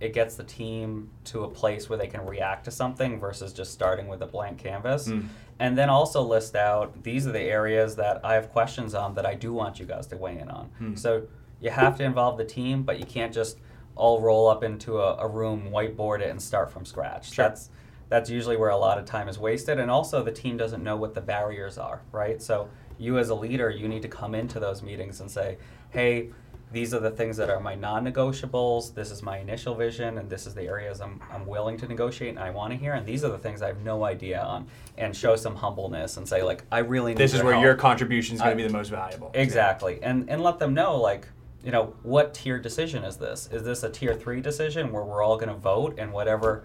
it 0.00 0.12
gets 0.12 0.36
the 0.36 0.44
team 0.44 1.10
to 1.24 1.44
a 1.44 1.48
place 1.48 1.88
where 1.88 1.98
they 1.98 2.06
can 2.06 2.24
react 2.26 2.64
to 2.66 2.70
something 2.70 3.18
versus 3.18 3.52
just 3.52 3.72
starting 3.72 4.08
with 4.08 4.22
a 4.22 4.26
blank 4.26 4.58
canvas. 4.58 5.08
Mm. 5.08 5.28
And 5.58 5.78
then 5.78 5.88
also 5.88 6.22
list 6.22 6.54
out 6.54 7.02
these 7.02 7.26
are 7.26 7.32
the 7.32 7.40
areas 7.40 7.96
that 7.96 8.22
I 8.22 8.34
have 8.34 8.50
questions 8.50 8.94
on 8.94 9.14
that 9.14 9.24
I 9.24 9.34
do 9.34 9.54
want 9.54 9.80
you 9.80 9.86
guys 9.86 10.06
to 10.08 10.16
weigh 10.16 10.38
in 10.38 10.50
on. 10.50 10.66
Hmm. 10.78 10.94
So 10.96 11.26
you 11.60 11.70
have 11.70 11.96
to 11.96 12.04
involve 12.04 12.36
the 12.36 12.44
team, 12.44 12.82
but 12.82 12.98
you 12.98 13.06
can't 13.06 13.32
just 13.32 13.58
all 13.94 14.20
roll 14.20 14.48
up 14.48 14.62
into 14.62 14.98
a, 14.98 15.16
a 15.16 15.26
room, 15.26 15.70
whiteboard 15.70 16.20
it, 16.20 16.28
and 16.28 16.40
start 16.40 16.70
from 16.70 16.84
scratch. 16.84 17.32
Sure. 17.32 17.48
That's 17.48 17.70
that's 18.08 18.30
usually 18.30 18.56
where 18.56 18.70
a 18.70 18.76
lot 18.76 18.98
of 18.98 19.04
time 19.04 19.28
is 19.28 19.38
wasted, 19.38 19.80
and 19.80 19.90
also 19.90 20.22
the 20.22 20.30
team 20.30 20.56
doesn't 20.56 20.84
know 20.84 20.96
what 20.96 21.14
the 21.14 21.20
barriers 21.20 21.76
are, 21.78 22.02
right? 22.12 22.40
So 22.40 22.68
you 22.98 23.18
as 23.18 23.30
a 23.30 23.34
leader, 23.34 23.70
you 23.70 23.88
need 23.88 24.02
to 24.02 24.08
come 24.08 24.34
into 24.34 24.60
those 24.60 24.82
meetings 24.82 25.20
and 25.20 25.30
say, 25.30 25.58
"Hey, 25.90 26.30
these 26.72 26.92
are 26.92 26.98
the 26.98 27.10
things 27.10 27.36
that 27.36 27.48
are 27.48 27.60
my 27.60 27.74
non-negotiables. 27.74 28.94
This 28.94 29.10
is 29.10 29.22
my 29.22 29.38
initial 29.38 29.74
vision, 29.74 30.18
and 30.18 30.28
this 30.28 30.46
is 30.46 30.54
the 30.54 30.62
areas 30.62 31.00
I'm, 31.00 31.20
I'm 31.32 31.46
willing 31.46 31.76
to 31.78 31.86
negotiate 31.86 32.30
and 32.30 32.38
I 32.38 32.50
want 32.50 32.72
to 32.72 32.76
hear. 32.76 32.94
And 32.94 33.06
these 33.06 33.24
are 33.24 33.30
the 33.30 33.38
things 33.38 33.62
I 33.62 33.68
have 33.68 33.82
no 33.82 34.04
idea 34.04 34.40
on." 34.40 34.66
And 34.98 35.16
show 35.16 35.36
some 35.36 35.56
humbleness 35.56 36.16
and 36.16 36.28
say, 36.28 36.42
"Like, 36.42 36.64
I 36.72 36.78
really 36.78 37.12
need 37.12 37.18
This 37.18 37.34
is 37.34 37.42
where 37.42 37.52
help." 37.52 37.64
your 37.64 37.74
contribution 37.74 38.34
is 38.34 38.42
going 38.42 38.56
to 38.56 38.62
be 38.62 38.66
the 38.66 38.72
most 38.72 38.90
valuable. 38.90 39.30
Exactly, 39.34 40.02
and 40.02 40.28
and 40.28 40.42
let 40.42 40.58
them 40.58 40.74
know 40.74 40.96
like 40.96 41.28
you 41.64 41.72
know 41.72 41.94
what 42.02 42.34
tier 42.34 42.58
decision 42.58 43.04
is 43.04 43.16
this? 43.16 43.48
Is 43.52 43.64
this 43.64 43.82
a 43.82 43.90
tier 43.90 44.14
three 44.14 44.40
decision 44.40 44.92
where 44.92 45.02
we're 45.02 45.22
all 45.22 45.36
going 45.36 45.48
to 45.48 45.54
vote 45.54 45.96
and 45.98 46.12
whatever 46.12 46.64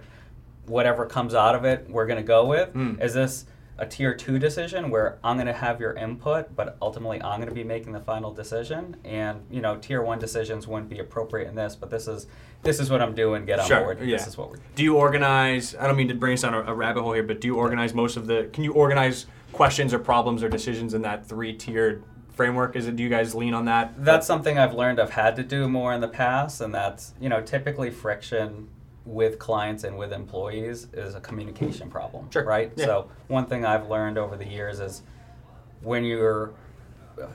whatever 0.68 1.06
comes 1.06 1.34
out 1.34 1.56
of 1.56 1.66
it 1.66 1.90
we're 1.90 2.06
going 2.06 2.18
to 2.18 2.24
go 2.24 2.46
with? 2.46 2.74
Mm. 2.74 3.02
Is 3.04 3.14
this 3.14 3.46
a 3.82 3.86
tier 3.88 4.14
two 4.14 4.38
decision 4.38 4.92
where 4.92 5.18
I'm 5.24 5.38
going 5.38 5.48
to 5.48 5.54
have 5.54 5.82
your 5.82 5.94
input, 5.94 6.56
but 6.56 6.78
ultimately 6.82 7.22
I'm 7.24 7.40
going 7.40 7.50
to 7.50 7.56
be 7.56 7.64
making 7.64 7.94
the 7.94 8.00
final 8.00 8.32
decision? 8.32 8.96
And 9.04 9.42
you 9.50 9.60
know, 9.60 9.76
tier 9.78 10.04
one 10.04 10.20
decisions 10.20 10.68
wouldn't 10.68 10.88
be 10.90 11.00
appropriate 11.00 11.50
in 11.50 11.56
this, 11.56 11.76
but 11.76 11.90
this 11.90 12.08
is 12.08 12.28
this 12.62 12.80
is 12.80 12.92
what 12.92 13.02
I'm 13.02 13.16
doing. 13.16 13.46
Get 13.46 13.60
on 13.60 13.68
Sure, 13.68 13.80
board. 13.82 14.00
yeah. 14.02 14.18
This 14.18 14.28
is 14.28 14.38
what 14.38 14.52
we're. 14.52 14.58
Do 14.76 14.84
you 14.84 14.96
organize? 14.98 15.76
I 15.76 15.88
don't 15.88 15.98
mean 15.98 16.10
to 16.10 16.14
bring 16.14 16.34
us 16.34 16.44
down 16.44 16.54
a, 16.54 16.62
a 16.62 16.74
rabbit 16.76 17.02
hole 17.02 17.14
here, 17.14 17.24
but 17.24 17.42
do 17.42 17.48
you 17.48 17.56
organize 17.56 17.94
most 17.96 18.18
of 18.18 18.28
the? 18.28 18.50
Can 18.54 18.64
you 18.64 18.72
organize 18.74 19.26
questions 19.52 19.94
or 19.96 20.00
problems 20.00 20.44
or 20.44 20.48
decisions 20.50 20.94
in 20.94 21.02
that 21.02 21.26
three-tiered 21.26 22.04
framework? 22.30 22.76
Is 22.76 22.88
it? 22.88 22.96
Do 22.96 23.02
you 23.02 23.10
guys 23.10 23.34
lean 23.34 23.56
on 23.56 23.66
that? 23.66 24.06
That's 24.06 24.28
something 24.28 24.60
I've 24.60 24.76
learned 24.76 25.00
I've 25.02 25.10
had 25.10 25.36
to 25.38 25.44
do 25.44 25.68
more 25.68 25.92
in 25.92 26.02
the 26.02 26.08
past, 26.08 26.62
and 26.62 26.72
that's 26.74 27.14
you 27.20 27.30
know 27.30 27.42
typically 27.42 27.90
friction 27.90 28.68
with 29.06 29.40
clients 29.40 29.84
and 29.84 29.98
with 29.98 30.14
employees 30.14 30.88
is 30.94 31.16
a 31.16 31.20
communication 31.22 31.90
problem, 31.90 32.30
Sure. 32.32 32.44
right? 32.44 32.72
Yeah. 32.76 32.86
So 32.86 33.10
one 33.28 33.46
thing 33.48 33.66
I've 33.66 33.88
learned 33.90 34.18
over 34.18 34.38
the 34.38 34.46
years 34.48 34.80
is 34.80 35.02
when 35.82 36.04
you're 36.04 36.54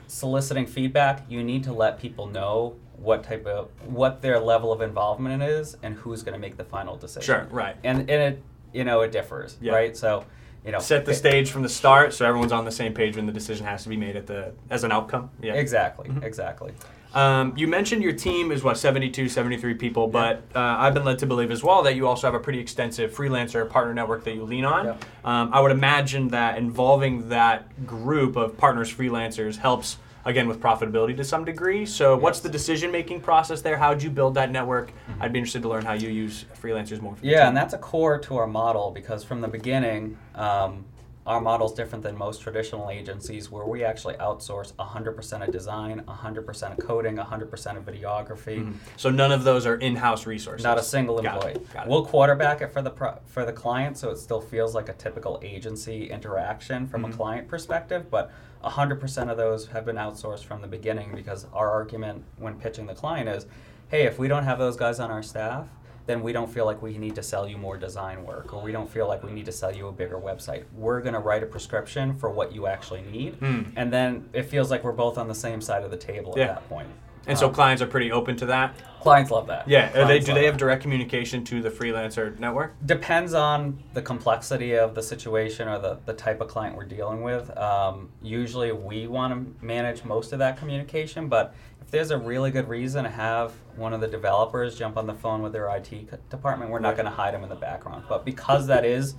soliciting 0.07 0.65
feedback, 0.65 1.23
you 1.29 1.43
need 1.43 1.63
to 1.65 1.73
let 1.73 1.99
people 1.99 2.27
know 2.27 2.75
what 2.97 3.23
type 3.23 3.45
of 3.45 3.69
what 3.85 4.21
their 4.21 4.39
level 4.39 4.71
of 4.71 4.81
involvement 4.81 5.43
is 5.43 5.77
and 5.83 5.93
who's 5.95 6.23
going 6.23 6.33
to 6.33 6.39
make 6.39 6.57
the 6.57 6.63
final 6.63 6.95
decision. 6.95 7.21
Sure, 7.25 7.47
right. 7.51 7.75
And 7.83 7.99
and 8.09 8.09
it 8.09 8.43
you 8.73 8.83
know 8.83 9.01
it 9.01 9.11
differs, 9.11 9.57
Yeah. 9.61 9.73
right? 9.73 9.95
So 9.95 10.25
you 10.65 10.71
know 10.71 10.79
Set 10.79 11.05
the 11.05 11.11
it- 11.11 11.15
stage 11.15 11.51
from 11.51 11.61
the 11.63 11.69
start 11.69 12.13
so 12.13 12.25
everyone's 12.25 12.51
on 12.51 12.65
the 12.65 12.71
same 12.71 12.93
page 12.93 13.15
when 13.15 13.25
the 13.27 13.31
decision 13.31 13.65
has 13.65 13.83
to 13.83 13.89
be 13.89 13.97
made 13.97 14.15
at 14.15 14.25
the 14.25 14.53
as 14.69 14.83
an 14.83 14.91
outcome. 14.91 15.29
Yeah. 15.41 15.53
Exactly, 15.53 16.09
Mm-hmm. 16.09 16.23
exactly. 16.23 16.73
Um, 17.13 17.53
you 17.57 17.67
mentioned 17.67 18.03
your 18.03 18.13
team 18.13 18.51
is 18.51 18.63
what 18.63 18.77
72, 18.77 19.29
73 19.29 19.73
people, 19.75 20.07
but 20.07 20.43
uh, 20.55 20.59
I've 20.59 20.93
been 20.93 21.05
led 21.05 21.19
to 21.19 21.25
believe 21.25 21.51
as 21.51 21.63
well 21.63 21.83
that 21.83 21.95
you 21.95 22.07
also 22.07 22.27
have 22.27 22.35
a 22.35 22.39
pretty 22.39 22.59
extensive 22.59 23.13
freelancer 23.13 23.67
partner 23.69 23.93
network 23.93 24.23
that 24.25 24.35
you 24.35 24.43
lean 24.43 24.65
on. 24.65 24.85
Yeah. 24.85 24.97
Um, 25.23 25.51
I 25.53 25.59
would 25.59 25.71
imagine 25.71 26.27
that 26.29 26.57
involving 26.57 27.29
that 27.29 27.87
group 27.87 28.35
of 28.35 28.57
partners, 28.57 28.93
freelancers, 28.93 29.57
helps 29.57 29.97
again 30.25 30.47
with 30.47 30.59
profitability 30.59 31.15
to 31.17 31.23
some 31.23 31.45
degree. 31.45 31.85
So, 31.85 32.17
what's 32.17 32.41
the 32.41 32.49
decision 32.49 32.91
making 32.91 33.21
process 33.21 33.61
there? 33.61 33.77
How'd 33.77 34.03
you 34.03 34.09
build 34.09 34.35
that 34.35 34.51
network? 34.51 34.91
I'd 35.19 35.33
be 35.33 35.39
interested 35.39 35.63
to 35.63 35.69
learn 35.69 35.85
how 35.85 35.93
you 35.93 36.09
use 36.09 36.45
freelancers 36.61 37.01
more. 37.01 37.15
For 37.15 37.25
Yeah, 37.25 37.47
and 37.47 37.55
that's 37.55 37.73
a 37.73 37.77
core 37.77 38.19
to 38.19 38.37
our 38.37 38.47
model 38.47 38.91
because 38.91 39.23
from 39.23 39.41
the 39.41 39.47
beginning, 39.47 40.17
um, 40.35 40.85
our 41.27 41.41
model 41.41 41.67
is 41.67 41.73
different 41.73 42.03
than 42.03 42.17
most 42.17 42.41
traditional 42.41 42.89
agencies 42.89 43.51
where 43.51 43.65
we 43.65 43.83
actually 43.83 44.13
outsource 44.15 44.73
100% 44.75 45.45
of 45.45 45.51
design, 45.51 46.01
100% 46.07 46.71
of 46.71 46.77
coding, 46.87 47.17
100% 47.17 47.77
of 47.77 47.85
videography. 47.85 48.73
so 48.95 49.09
none 49.09 49.33
of 49.33 49.43
those 49.43 49.65
are 49.65 49.75
in-house 49.75 50.25
resources. 50.25 50.63
Not 50.63 50.77
a 50.79 50.83
single 50.83 51.21
Got 51.21 51.35
employee. 51.35 51.51
it. 51.55 51.67
We'll 51.85 52.05
quarterback 52.05 52.61
it 52.61 52.71
for 52.71 52.81
the 52.81 52.89
pro- 52.91 53.19
for 53.25 53.45
the 53.45 53.51
client, 53.51 53.97
so 53.97 54.09
it 54.09 54.17
still 54.17 54.39
feels 54.39 54.73
like 54.73 54.87
a 54.87 54.93
typical 54.93 55.39
agency 55.43 56.09
interaction 56.09 56.87
from 56.87 57.01
Mm-hmm. 57.03 57.11
a 57.11 57.15
client 57.15 57.47
perspective. 57.49 58.09
But 58.09 58.31
100% 58.63 59.29
of 59.29 59.37
those 59.37 59.67
have 59.67 59.85
been 59.85 59.97
outsourced 59.97 60.45
from 60.45 60.61
the 60.61 60.67
beginning 60.67 61.13
because 61.13 61.45
our 61.53 61.69
argument 61.69 62.23
when 62.37 62.55
pitching 62.55 62.85
the 62.87 62.95
client 62.95 63.27
is, 63.29 63.45
hey, 63.89 64.03
if 64.05 64.17
we 64.17 64.27
don't 64.29 64.43
have 64.45 64.57
those 64.59 64.75
guys 64.77 64.99
on 64.99 65.11
our 65.11 65.21
staff, 65.23 65.67
then 66.07 66.23
we 66.23 66.33
don't 66.33 66.49
feel 66.51 66.65
like 66.65 66.81
we 66.81 66.97
need 66.97 67.13
to 67.15 67.21
sell 67.23 67.47
you 67.47 67.57
more 67.57 67.77
design 67.77 68.25
work, 68.25 68.53
or 68.53 68.61
we 68.63 68.71
don't 68.71 68.89
feel 68.89 69.07
like 69.07 69.23
we 69.23 69.31
need 69.31 69.45
to 69.45 69.51
sell 69.51 69.73
you 69.75 69.87
a 69.87 69.91
bigger 69.91 70.17
website. 70.17 70.63
We're 70.73 71.01
going 71.01 71.13
to 71.13 71.19
write 71.19 71.43
a 71.43 71.45
prescription 71.45 72.15
for 72.17 72.29
what 72.31 72.53
you 72.55 72.65
actually 72.65 73.01
need, 73.03 73.35
Hmm. 73.35 73.63
and 73.75 73.93
then 73.93 74.29
it 74.33 74.43
feels 74.43 74.71
like 74.71 74.83
we're 74.83 74.93
both 74.93 75.17
on 75.17 75.27
the 75.27 75.35
same 75.35 75.61
side 75.61 75.83
of 75.83 75.91
the 75.91 75.97
table 75.97 76.33
Yeah. 76.35 76.43
at 76.43 76.47
that 76.55 76.69
point. 76.69 76.87
And 77.27 77.37
so 77.37 77.47
Um, 77.47 77.53
clients 77.53 77.81
are 77.81 77.87
pretty 77.87 78.11
open 78.11 78.35
to 78.37 78.45
that. 78.47 78.75
clients 79.01 79.31
love 79.31 79.47
that. 79.47 79.67
Yeah. 79.67 79.89
They, 80.05 80.19
do 80.19 80.33
they 80.33 80.41
that. 80.41 80.45
have 80.45 80.57
direct 80.57 80.81
communication 80.81 81.43
to 81.45 81.61
the 81.61 81.69
freelancer 81.69 82.37
network? 82.39 82.73
Depends 82.85 83.33
on 83.33 83.77
the 83.93 84.01
complexity 84.01 84.73
of 84.75 84.95
the 84.95 85.03
situation 85.03 85.67
or 85.67 85.79
the, 85.79 85.99
the 86.05 86.13
type 86.13 86.41
of 86.41 86.47
client 86.49 86.75
we're 86.75 86.85
dealing 86.85 87.21
with. 87.21 87.55
Um, 87.57 88.09
usually 88.21 88.71
we 88.71 89.07
want 89.07 89.33
to 89.33 89.65
manage 89.65 90.03
most 90.03 90.33
of 90.33 90.39
that 90.39 90.57
communication, 90.57 91.29
but 91.29 91.53
if 91.81 91.91
there's 91.91 92.11
a 92.11 92.17
really 92.17 92.51
good 92.51 92.67
reason 92.67 93.05
to 93.05 93.09
have 93.09 93.53
one 93.77 93.93
of 93.93 94.01
the 94.01 94.07
developers 94.07 94.77
jump 94.77 94.97
on 94.97 95.07
the 95.07 95.13
phone 95.13 95.41
with 95.41 95.53
their 95.53 95.69
IT 95.69 96.29
department, 96.29 96.69
we're 96.71 96.79
not 96.79 96.95
going 96.95 97.05
to 97.05 97.11
hide 97.11 97.33
them 97.33 97.43
in 97.43 97.49
the 97.49 97.55
background. 97.55 98.03
But 98.09 98.25
because 98.25 98.67
that 98.67 98.83
is 98.83 99.15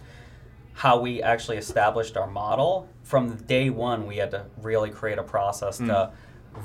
how 0.74 1.00
we 1.00 1.22
actually 1.22 1.56
established 1.56 2.16
our 2.16 2.26
model, 2.28 2.88
from 3.04 3.34
day 3.46 3.70
one 3.70 4.06
we 4.06 4.16
had 4.18 4.30
to 4.32 4.44
really 4.60 4.90
create 4.90 5.16
a 5.18 5.22
process 5.22 5.78
to 5.78 6.12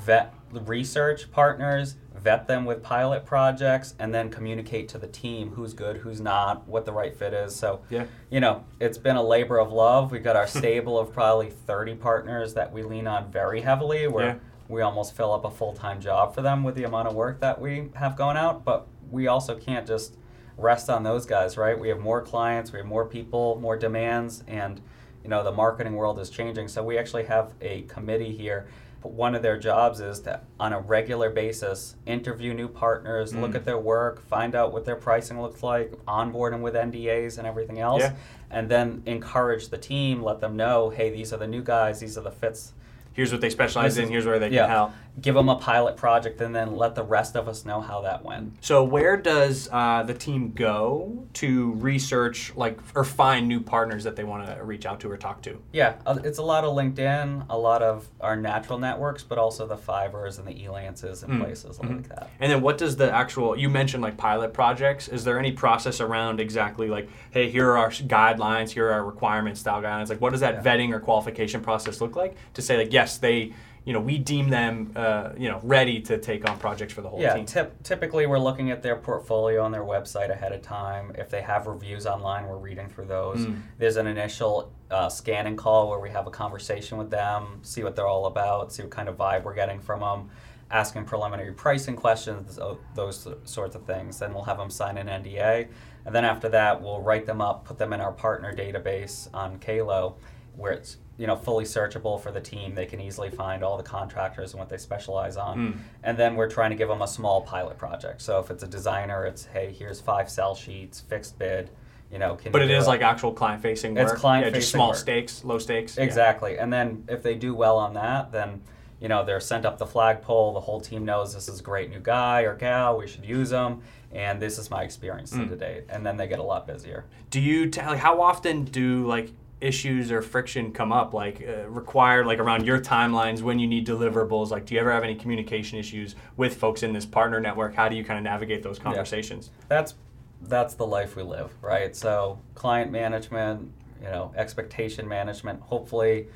vet 0.04 0.34
the 0.43 0.43
research 0.60 1.30
partners, 1.30 1.96
vet 2.14 2.46
them 2.48 2.64
with 2.64 2.82
pilot 2.82 3.26
projects, 3.26 3.94
and 3.98 4.14
then 4.14 4.30
communicate 4.30 4.88
to 4.88 4.98
the 4.98 5.06
team 5.06 5.50
who's 5.50 5.74
good, 5.74 5.98
who's 5.98 6.20
not, 6.20 6.66
what 6.66 6.84
the 6.86 6.92
right 6.92 7.14
fit 7.16 7.34
is. 7.34 7.54
So, 7.54 7.80
Yeah. 7.90 8.04
you 8.30 8.40
know, 8.40 8.64
it's 8.80 8.96
been 8.98 9.16
a 9.16 9.22
labor 9.22 9.58
of 9.58 9.72
love. 9.72 10.10
We've 10.10 10.24
got 10.24 10.36
our 10.36 10.46
stable 10.46 10.98
of 10.98 11.12
probably 11.12 11.50
30 11.50 11.94
partners 11.96 12.54
that 12.54 12.72
we 12.72 12.82
lean 12.82 13.06
on 13.06 13.30
very 13.30 13.60
heavily, 13.60 14.06
where 14.08 14.26
Yeah. 14.26 14.34
we 14.68 14.80
almost 14.80 15.14
fill 15.14 15.32
up 15.32 15.44
a 15.44 15.50
full 15.50 15.74
time 15.74 16.00
job 16.00 16.34
for 16.34 16.40
them 16.40 16.64
with 16.64 16.74
the 16.76 16.84
amount 16.84 17.08
of 17.08 17.14
work 17.14 17.40
that 17.40 17.60
we 17.60 17.90
have 17.94 18.16
going 18.16 18.36
out. 18.38 18.64
But 18.64 18.86
we 19.10 19.26
also 19.26 19.54
can't 19.54 19.86
just 19.86 20.16
rest 20.56 20.88
on 20.88 21.02
those 21.02 21.26
guys, 21.26 21.58
right? 21.58 21.78
We 21.78 21.88
have 21.88 21.98
more 21.98 22.22
clients, 22.22 22.72
we 22.72 22.78
have 22.78 22.86
more 22.86 23.04
people, 23.04 23.58
more 23.60 23.76
demands, 23.76 24.42
and 24.46 24.80
you 25.22 25.28
know 25.28 25.42
the 25.42 25.52
marketing 25.52 25.94
world 25.94 26.18
is 26.18 26.30
changing. 26.30 26.68
So 26.68 26.82
we 26.82 26.96
actually 26.96 27.24
have 27.24 27.52
a 27.60 27.82
committee 27.82 28.32
here. 28.36 28.66
One 29.04 29.34
of 29.34 29.42
their 29.42 29.58
jobs 29.58 30.00
is 30.00 30.20
to, 30.20 30.40
on 30.58 30.72
a 30.72 30.80
regular 30.80 31.28
basis, 31.28 31.94
interview 32.06 32.54
new 32.54 32.68
partners, 32.68 33.34
look 33.34 33.52
Mm. 33.52 33.56
at 33.56 33.64
their 33.66 33.78
work, 33.78 34.26
find 34.28 34.54
out 34.54 34.72
what 34.72 34.86
their 34.86 34.96
pricing 34.96 35.40
looks 35.42 35.62
like, 35.62 35.92
onboard 36.08 36.54
them 36.54 36.62
with 36.62 36.74
NDAs 36.74 37.36
and 37.36 37.46
everything 37.46 37.78
else, 37.80 38.02
Yeah. 38.02 38.12
and 38.50 38.70
then 38.70 39.02
encourage 39.04 39.68
the 39.68 39.76
team, 39.78 40.22
let 40.22 40.40
them 40.40 40.56
know, 40.56 40.88
hey, 40.88 41.10
these 41.10 41.32
are 41.34 41.36
the 41.36 41.46
new 41.46 41.62
guys, 41.62 42.00
these 42.00 42.16
are 42.16 42.22
the 42.22 42.30
fits 42.30 42.72
Here's 43.12 43.30
what 43.30 43.40
they 43.40 43.48
specialize 43.50 43.96
in. 43.96 44.08
Here's 44.08 44.26
where 44.26 44.40
they 44.40 44.48
yeah. 44.48 44.62
can 44.62 44.70
help. 44.70 44.90
Give 45.20 45.36
them 45.36 45.48
a 45.48 45.54
pilot 45.56 45.96
project 45.96 46.40
and 46.40 46.52
then 46.54 46.74
let 46.76 46.96
the 46.96 47.04
rest 47.04 47.36
of 47.36 47.46
us 47.46 47.64
know 47.64 47.80
how 47.80 48.00
that 48.00 48.24
went. 48.24 48.56
So 48.64 48.82
where 48.82 49.16
does 49.16 49.68
uh, 49.70 50.02
the 50.02 50.12
team 50.14 50.50
go 50.52 51.24
to 51.34 51.72
research, 51.74 52.52
like, 52.56 52.80
or 52.96 53.04
find 53.04 53.46
new 53.46 53.60
partners 53.60 54.02
that 54.04 54.16
they 54.16 54.24
want 54.24 54.46
to 54.46 54.64
reach 54.64 54.86
out 54.86 54.98
to 55.00 55.10
or 55.10 55.16
talk 55.16 55.40
to? 55.42 55.60
Yeah, 55.72 55.94
uh, 56.04 56.18
it's 56.24 56.38
a 56.38 56.42
lot 56.42 56.64
of 56.64 56.74
LinkedIn, 56.74 57.46
a 57.48 57.56
lot 57.56 57.80
of 57.80 58.08
our 58.20 58.34
natural 58.36 58.78
networks, 58.80 59.22
but 59.22 59.38
also 59.38 59.68
the 59.68 59.76
Fiverrs 59.76 60.38
and 60.40 60.48
the 60.48 60.64
Elances 60.64 61.22
and 61.22 61.34
Mm. 61.34 61.40
places 61.44 61.78
like 61.80 62.08
that. 62.08 62.28
And 62.40 62.50
then 62.50 62.60
what 62.60 62.76
does 62.76 62.96
the 62.96 63.10
actual? 63.12 63.56
You 63.56 63.68
mentioned 63.68 64.02
like 64.02 64.16
pilot 64.16 64.52
projects. 64.52 65.06
Is 65.06 65.22
there 65.22 65.38
any 65.38 65.52
process 65.52 66.00
around 66.00 66.40
exactly 66.40 66.88
like, 66.88 67.08
hey, 67.30 67.48
here 67.50 67.70
are 67.70 67.78
our 67.78 67.90
guidelines, 67.90 68.70
here 68.70 68.88
are 68.88 68.92
our 68.94 69.04
requirements, 69.04 69.60
style 69.60 69.80
guidelines. 69.80 70.08
Like, 70.08 70.20
what 70.20 70.30
does 70.32 70.40
that 70.40 70.54
Yeah. 70.54 70.62
vetting 70.62 70.92
or 70.92 70.98
qualification 70.98 71.60
process 71.60 72.00
look 72.00 72.16
like 72.16 72.36
to 72.54 72.62
say 72.62 72.76
like, 72.76 72.92
yes, 72.92 73.18
they, 73.18 73.52
you 73.84 73.92
know, 73.92 74.00
we 74.00 74.16
deem 74.16 74.48
them, 74.48 74.92
uh, 74.96 75.30
you 75.36 75.48
know, 75.48 75.60
ready 75.62 76.00
to 76.00 76.16
take 76.16 76.48
on 76.48 76.58
projects 76.58 76.94
for 76.94 77.02
the 77.02 77.08
whole 77.08 77.20
Yeah, 77.20 77.34
team. 77.34 77.44
typ- 77.44 77.82
typically 77.82 78.26
we're 78.26 78.38
looking 78.38 78.70
at 78.70 78.82
their 78.82 78.96
portfolio 78.96 79.62
on 79.62 79.72
their 79.72 79.82
website 79.82 80.30
ahead 80.30 80.52
of 80.52 80.62
time. 80.62 81.12
If 81.16 81.28
they 81.28 81.42
have 81.42 81.66
reviews 81.66 82.06
online, 82.06 82.46
we're 82.46 82.56
reading 82.56 82.88
through 82.88 83.06
those. 83.06 83.44
Mm. 83.44 83.60
There's 83.78 83.96
an 83.96 84.06
initial 84.06 84.72
uh, 84.90 85.10
scanning 85.10 85.56
call 85.56 85.90
where 85.90 85.98
we 85.98 86.08
have 86.10 86.26
a 86.26 86.30
conversation 86.30 86.96
with 86.96 87.10
them, 87.10 87.58
see 87.62 87.82
what 87.82 87.94
they're 87.94 88.06
all 88.06 88.24
about, 88.26 88.72
see 88.72 88.82
what 88.82 88.90
kind 88.90 89.08
of 89.08 89.18
vibe 89.18 89.42
we're 89.44 89.54
getting 89.54 89.80
from 89.80 90.00
them, 90.00 90.30
asking 90.70 91.04
preliminary 91.04 91.52
pricing 91.52 91.94
questions, 91.94 92.58
those 92.94 93.28
sorts 93.44 93.76
of 93.76 93.84
things. 93.84 94.18
Then 94.18 94.32
we'll 94.32 94.44
have 94.44 94.56
them 94.56 94.70
sign 94.70 94.96
an 94.96 95.08
NDA. 95.08 95.68
And 96.06 96.14
then 96.14 96.24
after 96.24 96.48
that, 96.50 96.80
we'll 96.80 97.00
write 97.02 97.26
them 97.26 97.42
up, 97.42 97.66
put 97.66 97.76
them 97.78 97.92
in 97.92 98.00
our 98.00 98.12
partner 98.12 98.54
database 98.54 99.28
on 99.34 99.58
Kalo, 99.58 100.16
where 100.56 100.72
it's 100.72 100.96
you 101.16 101.26
know 101.26 101.36
fully 101.36 101.64
searchable 101.64 102.20
for 102.20 102.32
the 102.32 102.40
team. 102.40 102.74
They 102.74 102.86
can 102.86 103.00
easily 103.00 103.30
find 103.30 103.62
all 103.62 103.76
the 103.76 103.82
contractors 103.84 104.52
and 104.52 104.58
what 104.60 104.68
they 104.68 104.78
specialize 104.78 105.36
on. 105.36 105.58
Mm. 105.58 105.78
And 106.02 106.18
then 106.18 106.34
we're 106.36 106.50
trying 106.50 106.70
to 106.70 106.76
give 106.76 106.88
them 106.88 107.02
a 107.02 107.08
small 107.08 107.42
pilot 107.42 107.78
project. 107.78 108.20
So 108.22 108.38
if 108.40 108.50
it's 108.50 108.62
a 108.62 108.66
designer, 108.68 109.24
it's 109.24 109.44
hey, 109.46 109.72
here's 109.78 110.00
five 110.00 110.28
sell 110.28 110.54
sheets, 110.54 111.00
fixed 111.00 111.38
bid. 111.38 111.70
You 112.10 112.18
know, 112.18 112.36
can 112.36 112.52
But 112.52 112.62
it 112.62 112.66
do 112.68 112.78
like 112.80 113.00
actual 113.02 113.32
client 113.32 113.60
facing 113.62 113.94
work. 113.94 114.12
It's 114.12 114.20
client-facing 114.20 114.54
Yeah, 114.54 114.60
just 114.60 114.70
small 114.72 114.88
work. 114.90 114.96
stakes, 114.98 115.44
low 115.44 115.58
stakes. 115.58 115.96
Yeah. 115.96 116.04
Exactly. 116.04 116.58
And 116.58 116.72
then 116.72 117.04
if 117.08 117.22
they 117.24 117.34
do 117.34 117.54
well 117.54 117.76
on 117.78 117.94
that, 117.94 118.30
then 118.30 118.62
you 119.00 119.08
know 119.08 119.24
they're 119.24 119.40
sent 119.40 119.64
up 119.64 119.78
the 119.78 119.86
flagpole. 119.86 120.52
The 120.52 120.60
whole 120.60 120.80
team 120.80 121.04
knows 121.04 121.34
this 121.34 121.48
is 121.48 121.60
a 121.60 121.62
great 121.62 121.90
new 121.90 121.98
guy 122.00 122.42
or 122.42 122.54
gal. 122.54 122.98
We 122.98 123.06
should 123.08 123.24
use 123.24 123.50
them. 123.50 123.82
And 124.12 124.40
this 124.40 124.58
is 124.58 124.70
my 124.70 124.82
experience 124.84 125.32
Mm. 125.32 125.48
to 125.48 125.56
date. 125.56 125.84
And 125.88 126.06
then 126.06 126.16
they 126.16 126.28
get 126.28 126.38
a 126.38 126.42
lot 126.42 126.66
busier. 126.68 127.04
Do 127.30 127.40
you 127.40 127.68
tell 127.68 127.90
like, 127.92 127.98
how 127.98 128.20
often 128.22 128.64
do 128.64 129.04
like 129.06 129.30
issues 129.60 130.10
or 130.12 130.20
friction 130.20 130.72
come 130.72 130.92
up 130.92 131.14
like 131.14 131.42
uh, 131.46 131.68
required 131.68 132.26
like 132.26 132.38
around 132.38 132.66
your 132.66 132.78
timelines 132.80 133.40
when 133.40 133.58
you 133.58 133.66
need 133.66 133.86
deliverables 133.86 134.50
like 134.50 134.66
do 134.66 134.74
you 134.74 134.80
ever 134.80 134.92
have 134.92 135.04
any 135.04 135.14
communication 135.14 135.78
issues 135.78 136.16
with 136.36 136.56
folks 136.56 136.82
in 136.82 136.92
this 136.92 137.06
partner 137.06 137.40
network 137.40 137.74
how 137.74 137.88
do 137.88 137.96
you 137.96 138.04
kind 138.04 138.18
of 138.18 138.24
navigate 138.24 138.62
those 138.62 138.78
conversations 138.78 139.50
That's 139.68 139.94
that's 140.42 140.74
the 140.74 140.86
life 140.86 141.16
we 141.16 141.22
live, 141.22 141.54
right? 141.62 141.96
So 141.96 142.38
client 142.54 142.92
management, 142.92 143.72
you 144.02 144.08
know, 144.08 144.30
expectation 144.36 145.08
management. 145.08 145.62
Hopefully, 145.62 146.26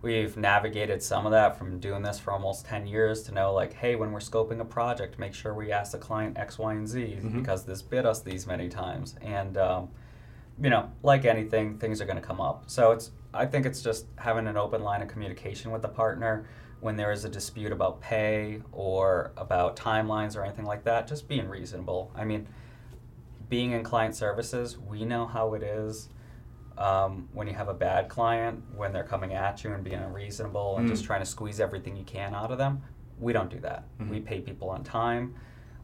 we've 0.00 0.36
navigated 0.36 1.02
some 1.02 1.26
of 1.26 1.32
that 1.32 1.58
from 1.58 1.80
doing 1.80 2.02
this 2.02 2.20
for 2.20 2.32
almost 2.32 2.66
10 2.66 2.86
years 2.86 3.24
to 3.24 3.32
know 3.32 3.52
like 3.52 3.72
hey 3.72 3.96
when 3.96 4.12
we're 4.12 4.20
scoping 4.20 4.60
a 4.60 4.64
project 4.64 5.18
make 5.18 5.34
sure 5.34 5.54
we 5.54 5.72
ask 5.72 5.90
the 5.90 5.98
client 5.98 6.38
x 6.38 6.56
y 6.56 6.72
and 6.74 6.86
z 6.86 7.18
Mhm. 7.20 7.32
because 7.40 7.64
this 7.64 7.82
bid 7.82 8.06
us 8.06 8.20
these 8.20 8.46
many 8.46 8.68
times 8.68 9.16
and 9.22 9.56
um, 9.56 9.88
you 10.60 10.70
know 10.70 10.90
like 11.02 11.24
anything 11.24 11.78
things 11.78 12.00
are 12.00 12.04
going 12.04 12.16
to 12.20 12.22
come 12.26 12.40
up 12.40 12.64
so 12.66 12.90
it's 12.92 13.10
i 13.32 13.46
think 13.46 13.64
it's 13.66 13.82
just 13.82 14.06
having 14.16 14.46
an 14.46 14.56
open 14.56 14.82
line 14.82 15.02
of 15.02 15.08
communication 15.08 15.70
with 15.70 15.82
the 15.82 15.88
partner 15.88 16.46
when 16.80 16.96
there 16.96 17.10
is 17.12 17.24
a 17.24 17.28
dispute 17.28 17.72
about 17.72 18.00
pay 18.00 18.60
or 18.72 19.32
about 19.36 19.76
timelines 19.76 20.36
or 20.36 20.44
anything 20.44 20.64
like 20.64 20.84
that 20.84 21.06
just 21.06 21.28
being 21.28 21.48
reasonable 21.48 22.10
i 22.16 22.24
mean 22.24 22.46
being 23.48 23.72
in 23.72 23.82
client 23.82 24.14
services 24.14 24.78
we 24.78 25.04
know 25.04 25.26
how 25.26 25.54
it 25.54 25.62
is 25.62 26.08
um, 26.76 27.28
when 27.32 27.48
you 27.48 27.54
have 27.54 27.66
a 27.66 27.74
bad 27.74 28.08
client, 28.08 28.62
when 28.76 28.92
they're 28.92 29.02
coming 29.02 29.34
at 29.34 29.64
you 29.64 29.72
and 29.72 29.82
being 29.82 29.96
unreasonable 29.98 30.76
and 30.76 30.86
just 30.86 31.02
Mm. 31.02 31.06
trying 31.08 31.20
to 31.20 31.26
squeeze 31.26 31.58
everything 31.58 31.96
you 31.96 32.04
can 32.04 32.36
out 32.36 32.52
of 32.52 32.58
them, 32.58 32.82
we 33.18 33.32
don't 33.32 33.50
do 33.50 33.58
that. 33.58 33.82
Mhm. 33.98 34.10
We 34.10 34.20
pay 34.20 34.40
people 34.40 34.70
on 34.70 34.84
time. 34.84 35.34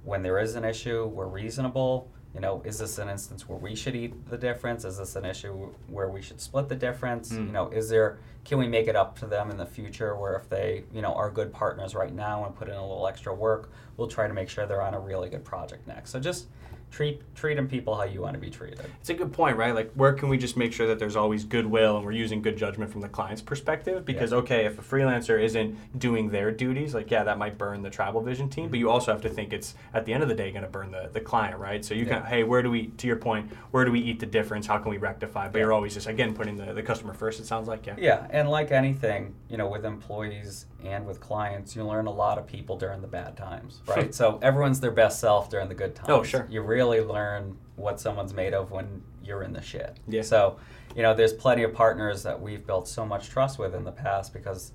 When 0.05 0.23
there 0.23 0.39
is 0.39 0.55
an 0.55 0.65
issue, 0.65 1.05
we're 1.09 1.27
reasonable. 1.27 2.13
You 2.35 2.41
know, 2.41 2.63
is 2.65 2.79
this 2.79 2.99
an 2.99 3.09
instance 3.09 3.49
where 3.49 3.59
we 3.59 3.77
should 3.77 3.95
eat 3.95 4.29
the 4.29 4.37
difference? 4.37 4.85
Is 4.85 4.99
this 4.99 5.15
an 5.15 5.25
issue 5.25 5.71
where 5.87 6.09
we 6.09 6.21
should 6.21 6.41
split 6.41 6.69
the 6.69 6.75
difference? 6.75 7.33
Mm. 7.33 7.47
You 7.47 7.53
know, 7.53 7.69
is 7.69 7.89
there 7.89 8.19
can 8.45 8.59
we 8.59 8.67
make 8.67 8.89
it 8.89 8.97
up 8.97 9.19
to 9.21 9.27
them 9.27 9.51
in 9.51 9.57
the 9.57 9.67
future 9.67 10.15
where 10.17 10.35
if 10.35 10.49
they, 10.51 10.85
you 10.93 11.01
know, 11.01 11.15
are 11.15 11.31
good 11.31 11.53
partners 11.53 11.95
right 11.95 12.13
now 12.13 12.45
and 12.45 12.55
put 12.55 12.69
in 12.69 12.75
a 12.75 12.83
little 12.83 13.07
extra 13.07 13.33
work, 13.33 13.71
we'll 13.97 14.09
try 14.09 14.27
to 14.27 14.35
make 14.35 14.49
sure 14.49 14.67
they're 14.67 14.83
on 14.83 14.95
a 14.95 15.01
really 15.01 15.31
good 15.31 15.45
project 15.45 15.87
next. 15.87 16.11
So 16.11 16.21
just 16.21 16.47
treat 16.95 17.21
treating 17.35 17.67
people 17.67 17.95
how 17.97 18.05
you 18.05 18.21
want 18.21 18.35
to 18.35 18.39
be 18.41 18.49
treated. 18.49 18.81
It's 19.01 19.11
a 19.11 19.15
good 19.15 19.33
point, 19.33 19.57
right? 19.57 19.75
Like, 19.75 19.91
where 19.95 20.13
can 20.13 20.29
we 20.29 20.39
just 20.39 20.57
make 20.57 20.73
sure 20.73 20.87
that 20.87 21.01
there's 21.01 21.17
always 21.17 21.45
goodwill 21.45 21.97
and 21.97 22.07
we're 22.07 22.13
using 22.13 22.41
good 22.41 22.57
judgment 22.57 22.93
from 22.93 23.01
the 23.01 23.09
client's 23.09 23.43
perspective? 23.43 24.05
Because, 24.05 24.31
Yeah. 24.31 24.39
okay, 24.39 24.65
if 24.65 24.79
a 24.79 24.83
freelancer 24.83 25.43
isn't 25.43 25.99
doing 25.99 26.31
their 26.31 26.53
duties, 26.53 26.95
like, 26.95 27.11
yeah, 27.11 27.25
that 27.25 27.37
might 27.37 27.59
burn 27.59 27.83
the 27.83 27.91
tribal 27.91 28.21
vision 28.21 28.49
team, 28.49 28.69
but 28.71 28.79
you 28.79 28.89
also 28.89 29.11
have 29.13 29.21
to 29.23 29.29
think 29.29 29.53
it's 29.53 29.75
at 29.93 30.05
the 30.07 30.13
end 30.15 30.23
of 30.23 30.29
the 30.29 30.35
day 30.37 30.53
going 30.53 30.63
to 30.65 30.71
burn 30.71 30.93
the, 30.93 31.11
the 31.13 31.21
client, 31.21 31.59
right? 31.59 31.85
So 31.85 31.95
you 31.95 32.05
Yeah. 32.07 32.21
can, 32.21 32.27
hey, 32.27 32.45
where 32.45 32.63
do 32.63 32.71
we, 32.71 32.87
to 32.87 33.07
your 33.09 33.17
point, 33.17 33.51
where 33.73 33.85
do 33.85 33.91
we 33.91 33.99
eat 34.01 34.21
the 34.21 34.27
difference? 34.27 34.67
How 34.69 34.79
can 34.79 34.91
we 34.93 34.99
rectify? 34.99 35.49
But 35.49 35.59
Yeah. 35.59 35.65
you're 35.65 35.73
always 35.73 35.95
just, 35.95 36.07
again, 36.07 36.33
putting 36.33 36.57
the, 36.57 36.73
the 36.73 36.83
customer 36.83 37.13
first, 37.15 37.41
it 37.41 37.47
sounds 37.47 37.67
like, 37.67 37.85
yeah. 37.87 37.97
Yeah, 37.99 38.27
and 38.31 38.49
like 38.49 38.71
anything, 38.71 39.35
you 39.51 39.57
know, 39.57 39.67
with 39.69 39.85
employees 39.85 40.67
and 40.87 41.07
with 41.07 41.21
clients, 41.21 41.75
you 41.75 41.85
learn 41.85 42.07
a 42.07 42.13
lot 42.13 42.39
of 42.39 42.47
people 42.47 42.77
during 42.77 43.01
the 43.01 43.09
bad 43.09 43.37
times, 43.37 43.83
right? 43.87 44.15
so 44.15 44.39
everyone's 44.43 44.81
their 44.81 44.91
best 44.91 45.21
self 45.21 45.51
during 45.51 45.69
the 45.69 45.75
good 45.75 45.95
times. 45.95 46.11
Oh, 46.11 46.23
sure. 46.23 46.47
You 46.51 46.63
really 46.63 47.01
learn 47.01 47.57
what 47.77 48.01
someone's 48.01 48.35
made 48.35 48.55
of 48.55 48.71
when 48.71 49.03
you're 49.23 49.43
in 49.43 49.53
the 49.53 49.63
shit. 49.63 49.97
Yeah. 50.07 50.23
So, 50.23 50.59
you 50.95 51.03
know, 51.03 51.15
there's 51.15 51.33
plenty 51.33 51.63
of 51.63 51.73
partners 51.73 52.23
that 52.23 52.41
we've 52.41 52.67
built 52.67 52.89
so 52.89 53.05
much 53.05 53.29
trust 53.29 53.59
with 53.59 53.75
in 53.75 53.85
the 53.85 53.93
past 53.93 54.33
because, 54.33 54.73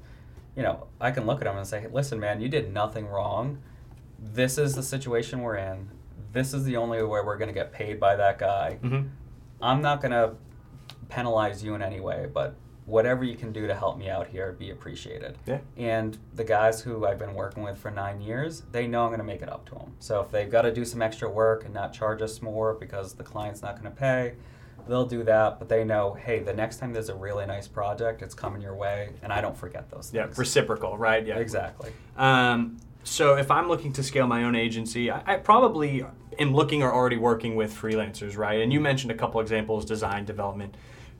you 0.55 0.63
know, 0.63 0.87
I 0.99 1.11
can 1.11 1.25
look 1.25 1.39
at 1.39 1.45
them 1.45 1.57
and 1.57 1.65
say, 1.67 1.87
listen, 1.91 2.19
man, 2.19 2.41
you 2.41 2.49
did 2.49 2.73
nothing 2.73 3.07
wrong. 3.07 3.59
This 4.19 4.57
is 4.57 4.75
the 4.75 4.83
situation 4.83 5.41
we're 5.41 5.57
in. 5.57 5.89
This 6.33 6.53
is 6.53 6.63
the 6.65 6.77
only 6.77 7.01
way 7.01 7.21
we're 7.21 7.37
going 7.37 7.47
to 7.47 7.53
get 7.53 7.71
paid 7.71 7.99
by 7.99 8.15
that 8.15 8.37
guy. 8.37 8.79
Mm-hmm. 8.83 9.07
I'm 9.61 9.81
not 9.81 10.01
going 10.01 10.11
to 10.11 10.33
penalize 11.07 11.63
you 11.63 11.75
in 11.75 11.81
any 11.81 11.99
way, 11.99 12.27
but 12.31 12.55
whatever 12.89 13.23
you 13.23 13.35
can 13.35 13.51
do 13.53 13.67
to 13.67 13.75
help 13.75 13.97
me 13.97 14.09
out 14.09 14.27
here, 14.27 14.51
be 14.57 14.71
appreciated. 14.71 15.37
Yeah. 15.45 15.59
And 15.77 16.17
the 16.33 16.43
guys 16.43 16.81
who 16.81 17.05
I've 17.05 17.19
been 17.19 17.35
working 17.35 17.61
with 17.63 17.77
for 17.77 17.91
nine 17.91 18.19
years, 18.19 18.63
they 18.71 18.87
know 18.87 19.03
I'm 19.03 19.09
going 19.09 19.19
to 19.19 19.25
make 19.25 19.41
it 19.41 19.49
up 19.49 19.65
to 19.69 19.75
them. 19.75 19.93
So 19.99 20.21
if 20.21 20.31
they've 20.31 20.49
got 20.49 20.63
to 20.63 20.73
do 20.73 20.83
some 20.83 21.01
extra 21.01 21.29
work 21.29 21.65
and 21.65 21.73
not 21.73 21.93
charge 21.93 22.21
us 22.21 22.41
more 22.41 22.73
because 22.73 23.13
the 23.13 23.23
client's 23.23 23.61
not 23.61 23.79
going 23.79 23.93
to 23.93 23.99
pay, 23.99 24.33
they'll 24.87 25.05
do 25.05 25.23
that. 25.23 25.59
But 25.59 25.69
they 25.69 25.83
know, 25.83 26.13
hey, 26.13 26.39
the 26.39 26.53
next 26.53 26.77
time 26.77 26.91
there's 26.91 27.09
a 27.09 27.15
really 27.15 27.45
nice 27.45 27.67
project, 27.67 28.23
it's 28.23 28.33
coming 28.33 28.61
your 28.61 28.75
way, 28.75 29.09
and 29.21 29.31
I 29.31 29.39
don't 29.39 29.55
forget 29.57 29.89
those 29.91 30.11
Yeah, 30.11 30.25
things. 30.25 30.39
reciprocal, 30.39 30.97
right? 30.97 31.25
Yeah. 31.25 31.37
Exactly. 31.37 31.91
Um, 32.17 32.77
so 33.03 33.35
if 33.37 33.51
I'm 33.51 33.67
looking 33.67 33.93
to 33.93 34.03
scale 34.03 34.25
my 34.27 34.43
own 34.43 34.55
agency, 34.55 35.11
I, 35.11 35.21
I 35.25 35.35
probably 35.37 36.05
am 36.39 36.53
looking 36.55 36.81
or 36.81 36.91
already 36.91 37.17
working 37.17 37.55
with 37.55 37.71
freelancers, 37.73 38.35
right? 38.35 38.61
And 38.61 38.73
you 38.73 38.79
mentioned 38.79 39.11
a 39.11 39.15
couple 39.15 39.39
examples, 39.41 39.85
design, 39.85 40.25
development. 40.25 40.75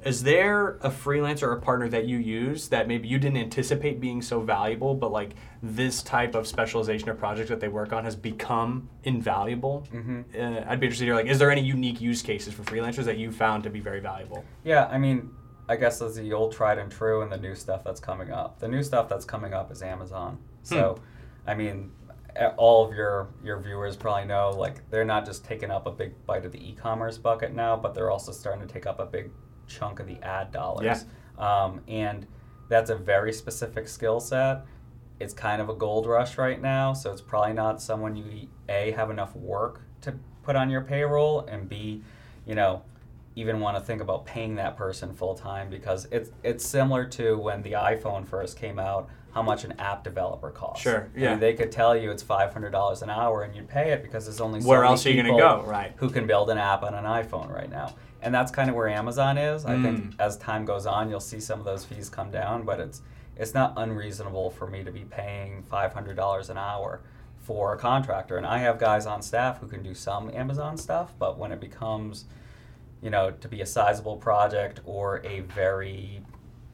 Is 0.06 0.24
there 0.24 0.78
a 0.82 0.90
freelancer 0.90 1.44
or 1.44 1.54
a 1.54 1.62
partner 1.62 1.90
that 1.90 2.06
you 2.06 2.18
use 2.18 2.70
that 2.70 2.88
maybe 2.88 3.08
you 3.10 3.20
didn't 3.20 3.38
anticipate 3.38 4.00
being 4.00 4.22
so 4.22 4.40
valuable, 4.40 4.96
but 4.96 5.12
like 5.12 5.32
this 5.62 6.02
type 6.02 6.36
of 6.36 6.48
specialization 6.48 7.10
or 7.10 7.16
project 7.16 7.50
that 7.50 7.60
they 7.60 7.68
work 7.68 7.92
on 7.92 8.06
has 8.06 8.16
become 8.16 8.88
invaluable? 9.04 9.86
hmm 9.92 10.22
Uh, 10.34 10.62
I'd 10.68 10.80
be 10.80 10.86
interested 10.88 11.00
to 11.00 11.06
hear, 11.06 11.16
like, 11.16 11.26
is 11.26 11.38
there 11.38 11.52
any 11.52 11.62
unique 11.62 12.00
use 12.00 12.22
cases 12.22 12.54
for 12.54 12.64
freelancers 12.64 13.04
that 13.06 13.18
you 13.18 13.30
found 13.32 13.64
to 13.64 13.70
be 13.70 13.82
very 13.82 14.00
valuable? 14.00 14.46
Yeah, 14.64 14.86
I 14.88 14.98
mean, 14.98 15.32
I 15.68 15.76
guess 15.76 16.00
there's 16.00 16.16
the 16.16 16.32
old 16.32 16.54
tried 16.54 16.78
and 16.78 16.90
true 16.90 17.22
and 17.22 17.32
the 17.32 17.38
new 17.38 17.54
stuff 17.54 17.84
that's 17.84 18.00
coming 18.00 18.32
up. 18.32 18.60
The 18.60 18.70
new 18.70 18.84
stuff 18.84 19.10
that's 19.10 19.26
coming 19.26 19.54
up 19.54 19.70
is 19.70 19.82
Amazon. 19.82 20.40
So, 20.64 20.98
I 21.46 21.54
mean, 21.56 21.92
all 22.58 22.88
of 22.88 22.94
your 22.96 23.30
your 23.44 23.60
viewers 23.60 23.96
probably 23.98 24.26
know 24.26 24.52
like 24.52 24.90
they're 24.92 25.04
not 25.04 25.26
just 25.26 25.44
taking 25.44 25.72
up 25.72 25.88
a 25.88 25.92
big 25.92 26.14
bite 26.26 26.46
of 26.46 26.52
the 26.52 26.70
e-commerce 26.70 27.18
bucket 27.18 27.54
now, 27.54 27.76
but 27.76 27.94
they're 27.94 28.12
also 28.12 28.32
starting 28.32 28.66
to 28.66 28.72
take 28.74 28.86
up 28.86 29.00
a 29.00 29.06
big 29.06 29.30
chunk 29.70 30.00
of 30.00 30.08
the 30.08 30.18
ad 30.24 30.52
dollars. 30.52 31.06
Um, 31.38 31.82
and 31.88 32.26
that's 32.68 32.90
a 32.90 32.96
very 32.96 33.32
specific 33.32 33.88
skill 33.88 34.20
set. 34.20 34.66
It's 35.20 35.34
kind 35.34 35.62
of 35.62 35.70
a 35.70 35.74
gold 35.74 36.06
rush 36.06 36.38
right 36.38 36.62
now, 36.62 36.94
so 36.94 37.12
it's 37.12 37.22
probably 37.22 37.54
not 37.54 37.82
someone 37.82 38.16
you 38.16 38.48
a 38.68 38.92
have 38.92 39.10
enough 39.10 39.36
work 39.36 39.82
to 40.02 40.16
put 40.44 40.56
on 40.56 40.70
your 40.70 40.82
payroll, 40.82 41.42
and 41.42 41.68
b, 41.68 42.02
you 42.46 42.56
know, 42.56 42.82
even 43.36 43.60
want 43.60 43.78
to 43.78 43.84
think 43.84 44.02
about 44.02 44.26
paying 44.26 44.56
that 44.56 44.76
person 44.78 45.14
full 45.14 45.36
time 45.36 45.70
because 45.70 46.08
it's 46.12 46.32
it's 46.44 46.66
similar 46.66 47.06
to 47.06 47.38
when 47.38 47.62
the 47.64 47.74
iPhone 47.74 48.26
first 48.26 48.58
came 48.58 48.80
out, 48.80 49.10
how 49.34 49.42
much 49.42 49.64
an 49.66 49.74
app 49.74 50.04
developer 50.04 50.52
costs. 50.52 50.84
Sure, 50.84 51.10
I 51.16 51.20
yeah. 51.20 51.30
mean, 51.32 51.40
they 51.40 51.54
could 51.54 51.72
tell 51.72 51.98
you 51.98 52.12
it's 52.12 52.24
five 52.24 52.54
hundred 52.54 52.72
dollars 52.72 53.02
an 53.02 53.10
hour, 53.10 53.44
and 53.44 53.54
you'd 53.56 53.68
pay 53.68 53.92
it 53.92 54.04
because 54.04 54.26
there's 54.26 54.42
only 54.42 54.62
so 54.62 54.68
Where 54.70 54.82
many 54.82 54.92
else 54.92 55.06
are 55.06 55.10
you 55.10 55.22
going 55.22 55.36
to 55.36 55.42
go, 55.42 55.64
right? 55.66 55.94
who 55.98 56.10
can 56.10 56.28
build 56.28 56.50
an 56.50 56.58
app 56.58 56.84
on 56.84 56.94
an 56.94 57.04
iPhone 57.04 57.54
right 57.54 57.70
now. 57.70 57.96
And 58.22 58.34
that's 58.34 58.52
kind 58.52 58.70
of 58.70 58.76
where 58.76 58.90
Amazon 58.90 59.38
is. 59.38 59.66
I 59.66 59.76
Mm. 59.76 59.82
think 59.84 60.14
as 60.20 60.38
time 60.38 60.66
goes 60.66 60.86
on, 60.86 61.10
you'll 61.10 61.20
see 61.20 61.40
some 61.40 61.60
of 61.60 61.66
those 61.66 61.86
fees 61.86 62.10
come 62.10 62.32
down, 62.32 62.64
but 62.64 62.80
it's 62.80 63.02
it's 63.38 63.54
not 63.54 63.74
unreasonable 63.78 64.50
for 64.50 64.68
me 64.68 64.84
to 64.84 64.92
be 64.92 65.06
paying 65.06 65.64
five 65.64 65.94
hundred 65.94 66.18
dollars 66.18 66.50
an 66.50 66.58
hour 66.58 67.00
for 67.38 67.74
a 67.74 67.78
contractor. 67.78 68.36
And 68.38 68.46
I 68.46 68.58
have 68.60 68.78
guys 68.78 69.06
on 69.06 69.22
staff 69.22 69.60
who 69.60 69.68
can 69.68 69.82
do 69.82 69.94
some 69.94 70.30
Amazon 70.36 70.78
stuff, 70.78 71.14
but 71.18 71.38
when 71.38 71.52
it 71.54 71.62
becomes, 71.62 72.26
you 73.02 73.10
know, 73.10 73.32
to 73.32 73.48
be 73.48 73.62
a 73.62 73.66
sizable 73.66 74.18
project 74.18 74.82
or 74.86 75.22
a 75.26 75.40
very 75.40 76.22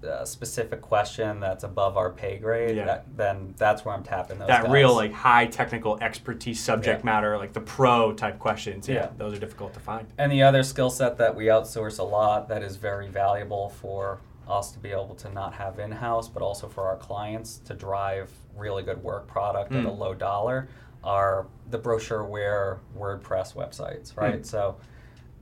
uh, 0.06 0.26
specific 0.26 0.82
question 0.82 1.39
that's 1.39 1.63
above 1.63 1.98
our 1.98 2.10
pay 2.10 2.38
grade, 2.38 2.76
Yeah. 2.78 2.86
that, 2.86 3.18
then 3.18 3.54
that's 3.58 3.84
where 3.86 3.94
I'm 3.96 4.04
tapping 4.04 4.38
those 4.39 4.48
that 4.48 4.63
guys. 4.63 4.72
real 4.72 4.94
like 4.96 5.12
high 5.13 5.46
technical 5.48 5.98
expertise 6.02 6.60
subject 6.60 7.02
Yeah. 7.02 7.06
matter 7.12 7.38
like 7.38 7.54
the 7.54 7.62
pro 7.62 8.13
type 8.13 8.39
questions 8.39 8.88
yeah, 8.88 8.96
Yeah. 8.96 9.08
those 9.18 9.34
are 9.36 9.39
difficult 9.39 9.74
to 9.74 9.80
find 9.80 10.08
And 10.18 10.32
the 10.32 10.44
other 10.44 10.63
skill 10.63 10.89
set 10.89 11.18
that 11.18 11.36
we 11.36 11.46
outsource 11.46 12.00
a 12.00 12.04
lot 12.04 12.48
that 12.50 12.63
is 12.63 12.76
very 12.78 13.08
valuable 13.08 13.70
for 13.70 14.20
us 14.48 14.72
to 14.72 14.80
be 14.80 14.91
able 14.91 15.15
to 15.15 15.30
not 15.32 15.54
have 15.56 15.80
in 15.80 15.91
house, 15.91 16.28
but 16.30 16.44
also 16.44 16.68
for 16.68 16.86
our 16.88 16.98
clients 16.98 17.58
to 17.60 17.74
drive 17.74 18.30
really 18.56 18.84
good 18.84 19.04
work 19.04 19.28
product 19.28 19.72
at 19.72 19.86
a 19.86 19.89
Mm. 19.89 19.98
low 19.98 20.13
dollar 20.13 20.68
are 21.04 21.48
the 21.70 21.80
brochureware 21.80 22.78
WordPress 22.98 23.54
websites, 23.56 24.15
right? 24.18 24.41
Mm. 24.41 24.46
So, 24.46 24.76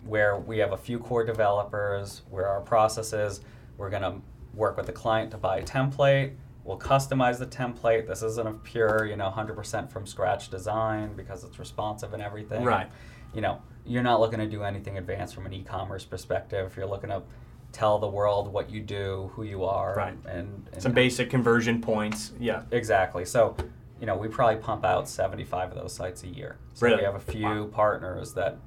where 0.06 0.38
we 0.38 0.58
have 0.58 0.73
a 0.73 0.78
few 0.78 0.99
core 0.99 1.23
developers, 1.23 2.23
where 2.30 2.47
our 2.47 2.60
processes, 2.60 3.39
we're 3.78 3.89
going 3.89 4.04
to 4.04 4.15
work 4.53 4.77
with 4.77 4.85
the 4.85 4.91
client 4.91 5.31
to 5.31 5.37
buy 5.37 5.57
a 5.57 5.63
template. 5.63 6.33
We'll 6.63 6.79
customize 6.79 7.39
the 7.39 7.45
template. 7.45 8.07
This 8.07 8.23
isn't 8.23 8.47
a 8.47 8.53
pure, 8.53 9.05
you 9.05 9.17
know, 9.17 9.29
100% 9.35 9.91
from 9.91 10.07
scratch 10.07 10.49
design 10.49 11.13
because 11.15 11.43
it's 11.43 11.59
responsive 11.59 12.13
and 12.13 12.23
everything 12.23 12.63
right 12.63 12.89
you 13.33 13.41
know, 13.41 13.61
you're 13.85 14.03
not 14.03 14.19
looking 14.19 14.39
to 14.39 14.47
do 14.47 14.63
anything 14.63 14.97
advanced 14.97 15.35
from 15.35 15.45
an 15.45 15.53
e-commerce 15.53 16.05
perspective. 16.05 16.73
You're 16.77 16.85
looking 16.85 17.09
to 17.09 17.23
tell 17.71 17.97
the 17.97 18.07
world 18.07 18.51
what 18.53 18.69
you 18.69 18.79
do, 18.79 19.31
who 19.33 19.43
you 19.43 19.63
are, 19.63 19.95
Right. 19.95 20.15
and, 20.27 20.69
and 20.71 20.81
some 20.81 20.91
basic 20.91 21.29
conversion 21.29 21.81
points 21.81 22.31
yeah 22.39 22.61
exactly. 22.71 23.25
So, 23.25 23.55
you 23.99 24.05
know, 24.05 24.15
we 24.15 24.27
probably 24.27 24.57
pump 24.57 24.85
out 24.85 25.09
75 25.09 25.71
of 25.71 25.77
those 25.77 25.93
sites 25.93 26.23
a 26.23 26.27
year. 26.27 26.57
So 26.75 26.85
Really? 26.85 26.97
we 26.99 27.03
have 27.03 27.15
a 27.15 27.19
few 27.19 27.63
Wow. 27.63 27.69
partners 27.71 28.33
that 28.35 28.57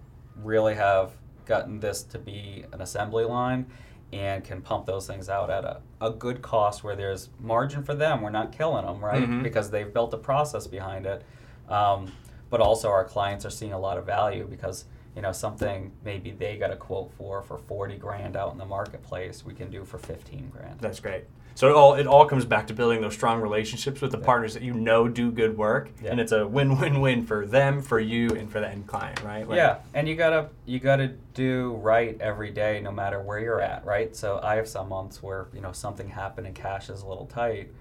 really 0.42 0.74
have 0.74 1.12
gotten 1.44 1.78
this 1.78 2.02
to 2.02 2.18
be 2.18 2.64
an 2.72 2.80
assembly 2.80 3.24
line 3.24 3.66
and 4.12 4.44
can 4.44 4.60
pump 4.62 4.86
those 4.86 5.06
things 5.06 5.28
out 5.28 5.50
at 5.50 5.64
a, 5.64 5.80
a 6.00 6.10
good 6.10 6.40
cost 6.42 6.84
where 6.84 6.94
there's 6.96 7.28
margin 7.40 7.82
for 7.82 7.94
them. 7.94 8.22
We're 8.22 8.30
not 8.30 8.52
killing 8.52 8.86
them, 8.86 9.04
right? 9.04 9.28
Mhm. 9.28 9.42
Because 9.42 9.70
they've 9.70 9.92
built 9.92 10.14
a 10.14 10.18
process 10.18 10.66
behind 10.66 11.06
it. 11.06 11.22
Um, 11.68 12.12
but 12.48 12.60
also 12.60 12.88
our 12.88 13.04
clients 13.04 13.44
are 13.44 13.50
seeing 13.50 13.72
a 13.72 13.78
lot 13.78 13.98
of 13.98 14.06
value 14.06 14.46
because 14.48 14.84
you 15.16 15.22
know 15.22 15.32
something 15.32 15.90
maybe 16.04 16.30
they 16.30 16.56
got 16.58 16.70
a 16.70 16.76
quote 16.76 17.10
for 17.18 17.42
for 17.42 17.58
40 17.58 17.96
grand 17.96 18.36
out 18.36 18.52
in 18.52 18.58
the 18.58 18.64
marketplace 18.66 19.44
we 19.44 19.54
can 19.54 19.70
do 19.70 19.82
for 19.84 19.98
15 19.98 20.50
grand 20.50 20.78
that's 20.78 21.00
great 21.00 21.24
so 21.56 21.68
it 21.68 21.74
all 21.74 21.94
it 21.94 22.06
all 22.06 22.24
comes 22.26 22.44
back 22.44 22.66
to 22.68 22.74
building 22.74 23.00
those 23.00 23.14
strong 23.14 23.40
relationships 23.40 24.00
with 24.00 24.12
the 24.12 24.18
partners 24.18 24.54
that 24.54 24.62
you 24.62 24.72
know 24.74 25.08
do 25.08 25.32
good 25.32 25.56
work 25.58 25.90
Yeah. 26.02 26.10
and 26.12 26.20
it's 26.20 26.30
a 26.32 26.46
win-win-win 26.46 27.26
for 27.26 27.44
them 27.46 27.82
for 27.82 27.98
you 27.98 28.28
and 28.30 28.48
for 28.48 28.60
the 28.60 28.68
end 28.68 28.86
client 28.86 29.22
right? 29.24 29.48
Like- 29.48 29.56
yeah 29.56 29.78
and 29.94 30.08
you 30.08 30.14
gotta 30.14 30.50
you 30.66 30.78
gotta 30.78 31.08
do 31.34 31.74
right 31.82 32.16
every 32.20 32.50
day 32.52 32.80
no 32.80 32.92
matter 32.92 33.20
where 33.20 33.40
you're 33.40 33.60
at 33.60 33.84
right? 33.84 34.14
So 34.14 34.38
i 34.44 34.54
have 34.54 34.68
some 34.68 34.88
months 34.88 35.22
where 35.22 35.48
you 35.52 35.60
know 35.60 35.72
something 35.72 36.08
happened 36.10 36.46
and 36.46 36.54
cash 36.54 36.88
is 36.90 37.02
a 37.02 37.08
little 37.08 37.26
tight. 37.26 37.72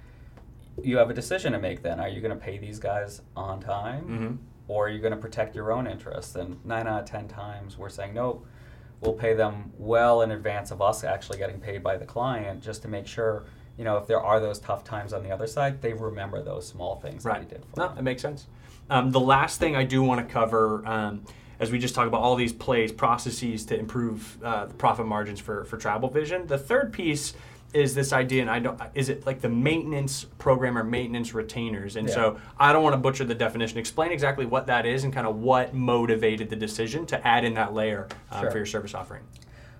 You 0.84 0.98
have 0.98 1.10
a 1.10 1.14
decision 1.14 1.54
to 1.54 1.60
make 1.60 1.84
then. 1.84 2.00
Are 2.02 2.10
you 2.10 2.20
going 2.20 2.38
to 2.38 2.44
pay 2.44 2.58
these 2.58 2.80
guys 2.80 3.22
on 3.36 3.62
time? 3.62 4.04
Mhm. 4.10 4.38
or 4.68 4.88
are 4.88 4.90
you 4.90 5.00
going 5.00 5.12
to 5.14 5.18
protect 5.20 5.56
your 5.56 5.72
own 5.72 5.86
interests? 5.86 6.36
And 6.36 6.58
nine 6.66 6.88
out 6.88 7.02
of 7.04 7.06
ten 7.06 7.28
times 7.28 7.78
we're 7.78 7.90
saying 7.90 8.14
nope 8.14 8.46
we'll 9.02 9.14
pay 9.14 9.34
them 9.34 9.72
well 9.78 10.22
in 10.22 10.32
advance 10.32 10.72
of 10.72 10.82
us 10.82 11.04
actually 11.04 11.38
getting 11.38 11.60
paid 11.60 11.84
by 11.84 11.98
the 11.98 12.06
client 12.06 12.64
just 12.64 12.82
to 12.82 12.88
make 12.88 13.06
sure 13.06 13.44
you 13.78 13.84
know 13.84 13.98
if 13.98 14.08
there 14.08 14.22
are 14.22 14.40
those 14.40 14.60
tough 14.60 14.84
times 14.84 15.14
on 15.14 15.24
the 15.24 15.32
other 15.32 15.48
side 15.48 15.82
they 15.82 15.94
remember 15.94 16.42
those 16.42 16.68
small 16.68 16.96
things 16.98 17.24
that 17.24 17.30
we 17.34 17.40
Right. 17.40 17.50
did 17.50 17.66
for 17.66 17.76
them. 17.76 17.78
No, 17.78 17.88
them 17.88 17.96
that 17.98 18.04
makes 18.04 18.22
sense. 18.22 18.48
Um, 18.90 19.12
the 19.12 19.20
last 19.20 19.60
thing 19.60 19.76
I 19.76 19.84
do 19.84 20.04
want 20.04 20.26
to 20.26 20.32
cover, 20.32 20.86
um, 20.86 21.24
as 21.60 21.72
we 21.72 21.80
just 21.80 21.96
talk 21.96 22.08
about 22.08 22.22
all 22.22 22.36
these 22.36 22.54
plays, 22.54 22.92
processes 22.92 23.66
to 23.66 23.78
improve 23.80 24.38
uh, 24.44 24.66
the 24.66 24.74
profit 24.76 25.08
margins 25.08 25.40
for, 25.40 25.66
for 25.66 25.78
Tribal 25.78 26.10
Vision, 26.10 26.46
the 26.48 26.58
third 26.58 26.94
piece 26.94 27.34
is 27.74 27.94
this 27.96 28.14
idea, 28.14 28.42
and 28.42 28.50
I 28.50 28.60
don't. 28.60 28.80
Is 28.94 29.10
it 29.10 29.26
like 29.26 29.42
the 29.42 29.50
maintenance 29.50 30.26
program 30.38 30.78
or 30.78 30.84
maintenance 30.84 31.34
retainers? 31.34 31.98
And 31.98 32.08
Yeah. 32.08 32.14
so 32.14 32.38
I 32.58 32.72
don't 32.72 32.84
want 32.84 32.94
to 32.94 32.98
butcher 32.98 33.26
the 33.26 33.36
definition. 33.36 33.78
Explain 33.80 34.12
exactly 34.12 34.46
what 34.46 34.68
that 34.68 34.86
is 34.86 35.04
and 35.04 35.12
kind 35.12 35.28
of 35.28 35.38
what 35.38 35.74
motivated 35.74 36.50
the 36.50 36.56
decision 36.56 37.06
to 37.08 37.28
add 37.28 37.44
in 37.44 37.56
that 37.56 37.74
layer 37.74 38.08
um, 38.32 38.42
Sure. 38.44 38.52
for 38.52 38.58
your 38.58 38.66
service 38.66 38.94
offering. 38.94 39.24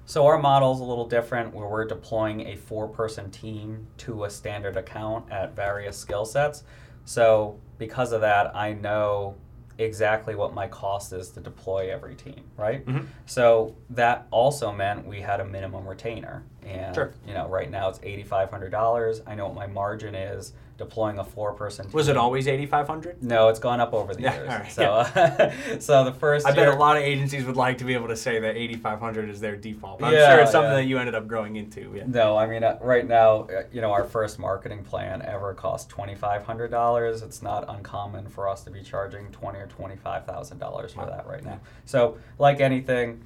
So 0.08 0.28
our 0.28 0.38
model 0.38 0.74
is 0.74 0.80
a 0.80 0.84
little 0.84 1.08
different 1.08 1.54
where 1.54 1.68
we're 1.68 1.86
deploying 1.86 2.42
a 2.48 2.56
four-person 2.56 3.32
team 3.32 3.88
to 3.98 4.26
a 4.26 4.30
standard 4.30 4.78
account 4.78 5.32
at 5.32 5.56
various 5.56 5.98
skill 5.98 6.26
sets. 6.26 6.64
So 7.06 7.60
because 7.80 8.12
of 8.12 8.22
that, 8.22 8.56
I 8.56 8.74
know 8.74 9.36
exactly 9.78 10.36
what 10.36 10.54
my 10.54 10.68
cost 10.68 11.12
is 11.12 11.30
to 11.32 11.40
deploy 11.42 11.92
every 11.92 12.16
team, 12.16 12.44
right? 12.56 12.86
Mhm. 12.86 13.08
So 13.26 13.76
that 13.90 14.26
also 14.32 14.72
meant 14.72 15.06
we 15.06 15.20
had 15.22 15.42
a 15.42 15.46
minimum 15.46 15.86
retainer. 15.88 16.44
And 16.66 16.96
Sure. 16.96 17.12
you 17.28 17.34
know, 17.34 17.48
right 17.50 17.70
now 17.70 17.90
it's 17.90 18.00
$8500. 18.04 19.22
I 19.28 19.36
know 19.36 19.48
what 19.48 19.56
my 19.56 19.68
margin 19.68 20.16
is 20.16 20.54
deploying 20.78 21.18
a 21.20 21.24
four-person 21.24 21.86
team. 21.86 21.94
Was 21.94 22.08
it 22.10 22.18
always 22.18 22.48
eighty 22.48 22.66
five 22.66 22.88
hundred? 22.88 23.24
No, 23.24 23.48
it's 23.48 23.60
gone 23.60 23.80
up 23.80 23.94
over 23.94 24.14
the 24.14 24.22
Yeah, 24.22 24.36
years. 24.36 24.48
right, 24.48 24.72
so 24.72 25.78
so 25.80 26.04
the 26.04 26.12
first 26.12 26.46
I 26.46 26.52
bet 26.54 26.68
a 26.68 26.76
lot 26.76 26.98
of 26.98 27.04
agencies 27.04 27.46
would 27.46 27.56
like 27.56 27.78
to 27.78 27.86
be 27.86 27.94
able 27.94 28.10
to 28.10 28.16
say 28.16 28.40
that 28.40 28.56
eighty 28.58 28.76
five 28.76 29.00
hundred 29.00 29.30
is 29.30 29.40
their 29.40 29.56
default. 29.56 30.04
I'm 30.04 30.14
Yeah, 30.14 30.34
sure 30.36 30.42
it's 30.44 30.52
something 30.52 30.72
yeah. 30.72 30.78
that 30.78 30.86
you 30.86 30.98
ended 30.98 31.16
up 31.16 31.28
growing 31.28 31.56
into. 31.56 31.94
Yeah. 31.96 32.04
No, 32.08 32.36
I 32.38 32.46
mean, 32.48 32.64
uh, 32.64 32.78
right 32.82 33.08
now, 33.08 33.44
uh, 33.44 33.64
you 33.72 33.82
know, 33.82 33.92
our 33.92 34.04
first 34.04 34.38
marketing 34.40 34.84
plan 34.84 35.22
ever 35.22 35.54
cost 35.54 35.90
twenty 35.90 36.16
five 36.16 36.44
hundred 36.44 36.72
dollars. 36.72 37.22
It's 37.22 37.42
not 37.42 37.66
uncommon 37.70 38.28
for 38.30 38.48
us 38.50 38.64
to 38.66 38.70
be 38.72 38.82
charging 38.82 39.32
twenty 39.32 39.60
or 39.60 39.68
twenty 39.68 39.96
five 39.96 40.26
thousand 40.26 40.60
dollars 40.60 40.94
for 40.94 41.02
Wow. 41.02 41.10
that 41.12 41.28
right 41.28 41.44
now. 41.46 41.60
So, 41.86 42.18
like 42.38 42.60
anything, 42.60 43.22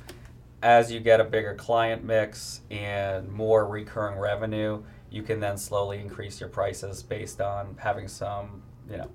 as 0.61 0.91
you 0.91 0.99
get 0.99 1.19
a 1.19 1.23
bigger 1.23 1.55
client 1.55 2.03
mix 2.03 2.61
and 2.69 3.31
more 3.31 3.65
recurring 3.65 4.19
revenue, 4.19 4.83
you 5.11 5.23
can 5.23 5.39
then 5.39 5.57
slowly 5.57 5.99
increase 5.99 6.39
your 6.39 6.49
prices 6.49 7.01
based 7.03 7.41
on 7.41 7.75
having 7.79 8.07
some, 8.07 8.61
you 8.89 8.97
know. 8.97 9.09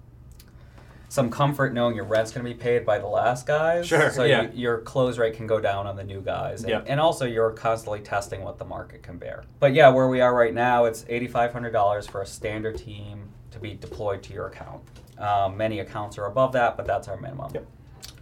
Some 1.08 1.30
comfort 1.30 1.72
knowing 1.72 1.94
your 1.94 2.06
rent's 2.06 2.32
going 2.32 2.44
to 2.44 2.50
be 2.52 2.58
paid 2.58 2.84
by 2.84 2.98
the 2.98 3.06
last 3.06 3.46
guys, 3.46 3.86
Sure, 3.86 4.10
so 4.10 4.24
yeah. 4.24 4.42
you, 4.42 4.50
your 4.54 4.78
close 4.78 5.16
rate 5.16 5.34
can 5.34 5.46
go 5.46 5.60
down 5.60 5.86
on 5.86 5.94
the 5.94 6.02
new 6.02 6.20
guys, 6.20 6.62
and, 6.62 6.70
Yep. 6.70 6.84
and 6.88 6.98
also 6.98 7.24
you're 7.24 7.52
constantly 7.52 8.00
testing 8.00 8.42
what 8.42 8.58
the 8.58 8.64
market 8.64 9.04
can 9.04 9.16
bear. 9.18 9.44
But 9.60 9.74
yeah, 9.74 9.90
where 9.90 10.08
we 10.08 10.20
are 10.20 10.34
right 10.34 10.52
now, 10.52 10.86
it's 10.86 11.04
eighty-five 11.08 11.52
hundred 11.52 11.70
dollars 11.70 12.08
for 12.08 12.22
a 12.22 12.26
standard 12.26 12.78
team 12.78 13.28
to 13.52 13.60
be 13.60 13.74
deployed 13.74 14.24
to 14.24 14.32
your 14.32 14.48
account. 14.48 14.82
Um, 15.16 15.56
many 15.56 15.78
accounts 15.78 16.18
are 16.18 16.24
above 16.26 16.52
that, 16.54 16.76
but 16.76 16.84
that's 16.84 17.06
our 17.06 17.16
minimum. 17.16 17.52
Yep. 17.54 17.66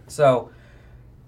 So, 0.05 0.51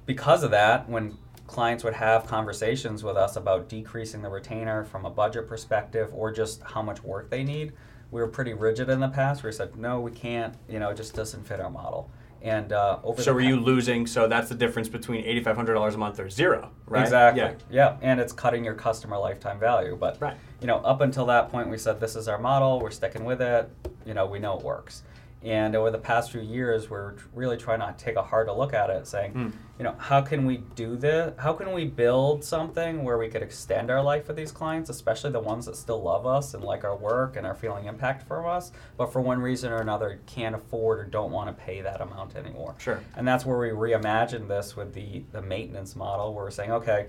because 0.05 0.43
of 0.43 0.51
that, 0.51 0.87
when 0.87 1.17
clients 1.55 1.85
would 1.85 1.93
have 1.93 2.27
conversations 2.27 3.01
with 3.01 3.15
us 3.15 3.37
about 3.37 3.69
decreasing 3.69 4.21
the 4.21 4.27
retainer 4.29 4.83
from 4.83 5.05
a 5.05 5.09
budget 5.09 5.47
perspective 5.47 6.09
or 6.13 6.29
just 6.29 6.61
how 6.63 6.81
much 6.81 7.01
work 7.01 7.29
they 7.29 7.45
need, 7.45 7.71
we 8.11 8.19
were 8.19 8.27
pretty 8.27 8.53
rigid 8.53 8.89
in 8.89 8.99
the 8.99 9.07
past. 9.07 9.41
We 9.41 9.53
said, 9.53 9.77
no, 9.77 10.01
we 10.01 10.11
can't. 10.11 10.53
You 10.67 10.79
know, 10.79 10.89
it 10.89 10.97
just 10.97 11.13
doesn't 11.15 11.47
fit 11.47 11.61
our 11.61 11.69
model. 11.69 12.11
And 12.41 12.73
uh, 12.73 12.99
over 13.05 13.21
So 13.23 13.33
were 13.33 13.39
you 13.39 13.55
losing? 13.55 14.05
So 14.05 14.27
that's 14.27 14.49
the 14.49 14.55
difference 14.55 14.89
between 14.89 15.23
eighty 15.23 15.41
five 15.41 15.55
hundred 15.55 15.75
dollars 15.75 15.95
a 15.95 15.97
month 15.97 16.19
or 16.19 16.29
zero, 16.29 16.71
right? 16.87 17.01
Exactly. 17.01 17.41
Yeah. 17.41 17.53
Yeah. 17.69 17.97
and 18.01 18.19
it's 18.19 18.33
cutting 18.33 18.65
your 18.65 18.75
customer 18.75 19.17
lifetime 19.17 19.57
value. 19.57 19.95
But 19.99 20.21
Right. 20.21 20.35
you 20.59 20.67
know, 20.67 20.79
up 20.79 20.99
until 20.99 21.25
that 21.27 21.49
point, 21.49 21.69
we 21.69 21.77
said 21.77 22.01
this 22.01 22.17
is 22.17 22.27
our 22.27 22.37
model. 22.37 22.81
We're 22.81 22.91
sticking 22.91 23.23
with 23.23 23.41
it. 23.41 23.71
You 24.05 24.13
know, 24.13 24.25
we 24.25 24.39
know 24.39 24.59
it 24.59 24.63
works. 24.63 25.03
And 25.45 25.75
over 25.75 25.91
the 25.91 25.99
past 25.99 26.31
few 26.31 26.41
years, 26.41 26.89
we're 26.89 27.13
really 27.35 27.55
trying 27.55 27.79
to 27.79 27.93
take 28.03 28.15
a 28.15 28.23
harder 28.23 28.51
look 28.51 28.73
at 28.73 28.89
it, 28.89 29.05
saying, 29.05 29.31
Hmm. 29.33 29.49
you 29.77 29.83
know, 29.83 29.93
how 29.99 30.21
can 30.21 30.47
we 30.47 30.57
do 30.75 30.95
this? 30.95 31.35
How 31.37 31.53
can 31.53 31.71
we 31.71 31.85
build 31.85 32.43
something 32.43 33.03
where 33.03 33.19
we 33.19 33.27
could 33.27 33.43
extend 33.43 33.91
our 33.91 34.01
life 34.01 34.25
for 34.25 34.33
these 34.33 34.51
clients, 34.51 34.89
especially 34.89 35.29
the 35.31 35.39
ones 35.39 35.67
that 35.67 35.75
still 35.75 36.01
love 36.01 36.25
us 36.25 36.55
and 36.55 36.63
like 36.63 36.83
our 36.83 36.95
work 36.95 37.35
and 37.37 37.45
are 37.45 37.53
feeling 37.53 37.85
impact 37.85 38.27
from 38.27 38.47
us, 38.47 38.71
but 38.97 39.13
for 39.13 39.21
one 39.21 39.39
reason 39.39 39.71
or 39.71 39.77
another 39.81 40.19
can't 40.25 40.55
afford 40.55 40.99
or 40.99 41.03
don't 41.03 41.31
want 41.31 41.47
to 41.55 41.63
pay 41.63 41.79
that 41.81 42.01
amount 42.01 42.35
anymore. 42.35 42.73
Sure. 42.79 42.99
And 43.15 43.27
that's 43.27 43.45
where 43.45 43.59
we 43.59 43.69
reimagined 43.69 44.47
this 44.47 44.75
with 44.75 44.95
the, 44.95 45.23
the 45.31 45.43
maintenance 45.43 45.95
model, 45.95 46.33
where 46.33 46.45
we're 46.45 46.49
saying, 46.51 46.71
okay, 46.71 47.05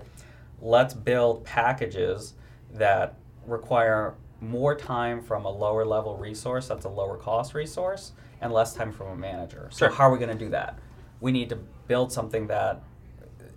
let's 0.61 0.93
build 0.93 1.43
packages 1.43 2.35
that 2.73 3.15
require 3.47 4.13
more 4.41 4.75
time 4.75 5.21
from 5.21 5.45
a 5.45 5.49
lower 5.49 5.85
level 5.85 6.15
resource 6.17 6.67
that's 6.67 6.85
a 6.85 6.89
lower 6.89 7.17
cost 7.17 7.53
resource 7.53 8.11
and 8.41 8.53
less 8.53 8.73
time 8.73 8.91
from 8.91 9.07
a 9.07 9.15
manager. 9.15 9.67
So 9.71 9.87
Sure. 9.87 9.95
how 9.95 10.09
are 10.09 10.11
we 10.11 10.19
going 10.19 10.37
to 10.37 10.45
do 10.45 10.49
that? 10.51 10.77
We 11.19 11.31
need 11.31 11.49
to 11.49 11.55
build 11.87 12.11
something 12.11 12.47
that 12.47 12.83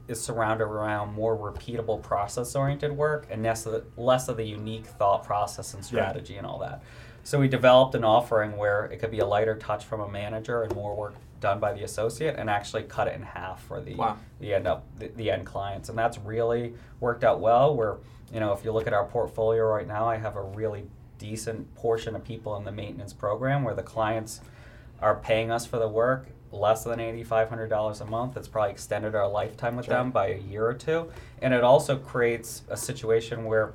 is 0.08 0.20
surrounded 0.20 0.64
around 0.64 1.12
more 1.14 1.36
repeatable 1.36 2.02
process 2.02 2.56
oriented 2.56 2.96
work 2.96 3.26
and 3.30 3.42
less 3.42 3.66
of, 3.66 3.72
the, 3.72 3.84
less 4.00 4.28
of 4.28 4.36
the 4.36 4.44
unique 4.44 4.86
thought 4.86 5.24
process 5.24 5.74
and 5.74 5.84
strategy 5.84 6.36
and 6.36 6.46
all 6.46 6.58
that. 6.58 6.82
So 7.22 7.38
we 7.38 7.48
developed 7.48 7.94
an 7.94 8.02
offering 8.02 8.56
where 8.56 8.86
it 8.86 8.98
could 8.98 9.10
be 9.10 9.18
a 9.20 9.26
lighter 9.26 9.54
touch 9.54 9.84
from 9.84 10.00
a 10.00 10.08
manager 10.08 10.62
and 10.62 10.74
more 10.74 10.96
work 10.96 11.14
done 11.40 11.58
by 11.58 11.72
the 11.72 11.82
associate 11.82 12.36
and 12.38 12.48
actually 12.48 12.82
cut 12.84 13.08
it 13.08 13.14
in 13.14 13.22
half 13.22 13.62
for 13.64 13.80
the 13.80 13.94
Wow. 13.94 14.16
the 14.38 14.54
end 14.54 14.66
up 14.66 14.84
the, 14.98 15.08
the 15.08 15.30
end 15.30 15.46
clients 15.46 15.88
and 15.88 15.98
that's 15.98 16.18
really 16.18 16.74
worked 17.00 17.24
out 17.24 17.40
well 17.40 17.74
where 17.74 17.96
you 18.32 18.38
know 18.40 18.52
if 18.52 18.64
you 18.64 18.70
look 18.72 18.86
at 18.86 18.92
our 18.92 19.06
portfolio 19.06 19.64
right 19.64 19.86
now 19.88 20.06
I 20.06 20.16
have 20.18 20.36
a 20.36 20.42
really 20.42 20.84
decent 21.18 21.74
portion 21.74 22.14
of 22.14 22.24
people 22.24 22.56
in 22.56 22.64
the 22.64 22.72
maintenance 22.72 23.12
program 23.12 23.62
where 23.64 23.74
the 23.74 23.82
clients 23.82 24.40
are 25.00 25.16
paying 25.16 25.50
us 25.50 25.66
for 25.66 25.78
the 25.78 25.88
work 25.88 26.28
less 26.52 26.84
than 26.84 26.98
$8500 26.98 28.00
a 28.00 28.04
month 28.06 28.34
that's 28.34 28.48
probably 28.48 28.70
extended 28.72 29.14
our 29.14 29.28
lifetime 29.28 29.76
with 29.76 29.86
Sure. 29.86 29.94
them 29.94 30.10
by 30.10 30.28
a 30.28 30.38
year 30.38 30.66
or 30.66 30.74
two 30.74 31.10
and 31.42 31.54
it 31.54 31.64
also 31.64 31.96
creates 31.96 32.62
a 32.68 32.76
situation 32.76 33.44
where 33.44 33.72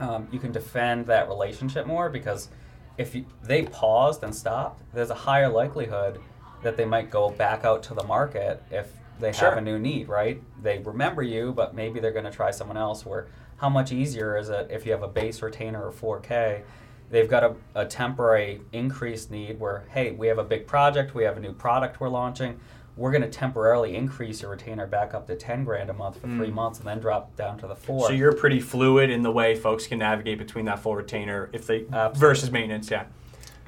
um, 0.00 0.26
you 0.32 0.38
can 0.38 0.50
defend 0.50 1.06
that 1.06 1.28
relationship 1.28 1.86
more 1.86 2.08
because 2.08 2.48
if 2.96 3.14
you, 3.14 3.24
they 3.42 3.62
paused 3.62 4.22
and 4.22 4.34
stopped, 4.34 4.82
there's 4.92 5.08
a 5.10 5.14
higher 5.14 5.48
likelihood 5.48 6.20
that 6.62 6.76
they 6.76 6.84
might 6.84 7.10
go 7.10 7.30
back 7.30 7.64
out 7.64 7.82
to 7.84 7.94
the 7.94 8.04
market 8.04 8.62
if 8.70 8.92
they 9.18 9.32
Sure. 9.32 9.48
have 9.50 9.58
a 9.58 9.60
new 9.60 9.78
need, 9.78 10.08
right? 10.08 10.40
They 10.62 10.78
remember 10.78 11.22
you, 11.22 11.52
but 11.52 11.74
maybe 11.74 12.00
they're 12.00 12.12
going 12.12 12.24
to 12.24 12.30
try 12.30 12.50
someone 12.50 12.76
else. 12.76 13.04
Where 13.04 13.26
how 13.58 13.68
much 13.68 13.92
easier 13.92 14.36
is 14.38 14.48
it 14.48 14.68
if 14.70 14.86
you 14.86 14.92
have 14.92 15.02
a 15.02 15.08
base 15.08 15.42
retainer 15.42 15.82
or 15.84 15.92
4K? 15.92 16.62
They've 17.10 17.28
got 17.28 17.42
a, 17.44 17.54
a 17.74 17.84
temporary 17.86 18.60
increased 18.72 19.30
need 19.30 19.58
where, 19.58 19.84
hey, 19.90 20.12
we 20.12 20.28
have 20.28 20.38
a 20.38 20.44
big 20.44 20.66
project, 20.66 21.14
we 21.14 21.24
have 21.24 21.36
a 21.36 21.40
new 21.40 21.52
product 21.52 22.00
we're 22.00 22.08
launching. 22.08 22.58
We're 22.96 23.10
going 23.10 23.22
to 23.22 23.28
temporarily 23.28 23.96
increase 23.96 24.42
your 24.42 24.50
retainer 24.50 24.86
back 24.86 25.14
up 25.14 25.26
to 25.28 25.34
10 25.34 25.64
grand 25.64 25.90
a 25.90 25.92
month 25.92 26.16
for 26.20 26.26
three 26.28 26.48
Mm. 26.50 26.54
months 26.54 26.78
and 26.78 26.88
then 26.88 26.98
drop 27.00 27.34
down 27.36 27.58
to 27.58 27.66
the 27.66 27.74
four. 27.74 28.06
So 28.08 28.12
you're 28.12 28.32
pretty 28.34 28.60
fluid 28.60 29.10
in 29.10 29.22
the 29.22 29.30
way 29.32 29.54
folks 29.54 29.86
can 29.86 29.98
navigate 29.98 30.38
between 30.38 30.66
that 30.66 30.80
full 30.80 30.94
retainer 30.96 31.48
if 31.52 31.66
they 31.66 31.84
Absolutely. 31.92 32.20
versus 32.20 32.50
maintenance. 32.50 32.90
Yeah. 32.90 33.04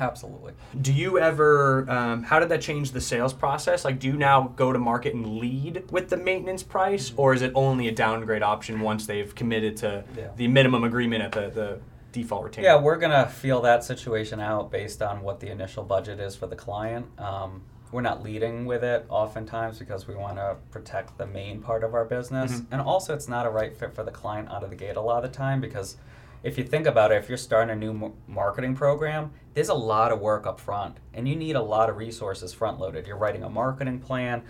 Absolutely. 0.03 0.53
Do 0.81 0.93
you 0.93 1.19
ever? 1.21 1.89
Um, 1.89 2.25
how 2.25 2.41
did 2.41 2.49
that 2.49 2.61
change 2.61 2.91
the 2.91 3.01
sales 3.01 3.33
process? 3.33 3.85
Like, 3.85 4.01
do 4.01 4.09
you 4.09 4.15
now 4.17 4.53
go 4.57 4.73
to 4.73 4.79
market 4.79 5.15
and 5.15 5.39
lead 5.39 5.85
with 5.93 6.09
the 6.09 6.17
maintenance 6.17 6.65
price, 6.65 7.13
or 7.17 7.33
is 7.35 7.41
it 7.43 7.53
only 7.55 7.87
a 7.87 7.93
downgrade 7.93 8.43
option 8.43 8.81
once 8.81 9.07
they've 9.07 9.33
committed 9.35 9.77
to 9.79 10.03
Yeah. 10.17 10.29
the 10.37 10.49
minimum 10.49 10.83
agreement 10.83 11.23
at 11.23 11.31
the, 11.33 11.51
the 11.51 11.79
default 12.11 12.43
retainer? 12.45 12.67
Yeah, 12.67 12.81
we're 12.81 12.97
gonna 12.97 13.27
feel 13.29 13.61
that 13.63 13.85
situation 13.85 14.41
out 14.41 14.73
based 14.73 15.03
on 15.03 15.23
what 15.23 15.39
the 15.39 15.51
initial 15.51 15.85
budget 15.85 16.19
is 16.19 16.35
for 16.35 16.49
the 16.49 16.57
client. 16.57 17.07
Um, 17.19 17.63
we're 17.93 18.01
not 18.01 18.23
leading 18.25 18.67
with 18.67 18.83
it 18.83 19.05
oftentimes 19.09 19.79
because 19.79 20.09
we 20.09 20.17
want 20.17 20.37
to 20.39 20.57
protect 20.73 21.17
the 21.19 21.27
main 21.27 21.61
part 21.61 21.85
of 21.85 21.95
our 21.95 22.05
business, 22.07 22.51
Mhm. 22.61 22.67
and 22.73 22.81
also 22.81 23.15
it's 23.15 23.29
not 23.29 23.47
a 23.47 23.51
right 23.51 23.77
fit 23.77 23.95
for 23.95 24.03
the 24.03 24.11
client 24.11 24.51
out 24.51 24.65
of 24.65 24.71
the 24.71 24.77
gate 24.77 24.97
a 24.97 25.01
lot 25.01 25.25
of 25.25 25.31
the 25.31 25.37
time 25.37 25.61
because 25.61 25.97
if 26.43 26.59
you 26.59 26.65
think 26.65 26.87
about 26.89 27.13
it, 27.13 27.17
if 27.19 27.29
you're 27.29 27.39
starting 27.39 27.71
a 27.71 27.77
new 27.77 28.13
marketing 28.27 28.75
program, 28.75 29.31
there's 29.55 29.69
a 29.69 29.75
lot 29.75 30.13
of 30.13 30.21
work 30.21 30.47
up 30.47 30.59
front, 30.61 30.97
and 31.15 31.29
you 31.29 31.37
need 31.37 31.57
a 31.57 31.63
lot 31.63 31.91
of 31.91 31.97
resources 31.97 32.53
front 32.53 32.79
loaded. 32.81 33.07
You're 33.07 33.17
writing 33.19 33.43
a 33.43 33.49
marketing 33.51 34.01
plan. 34.01 34.43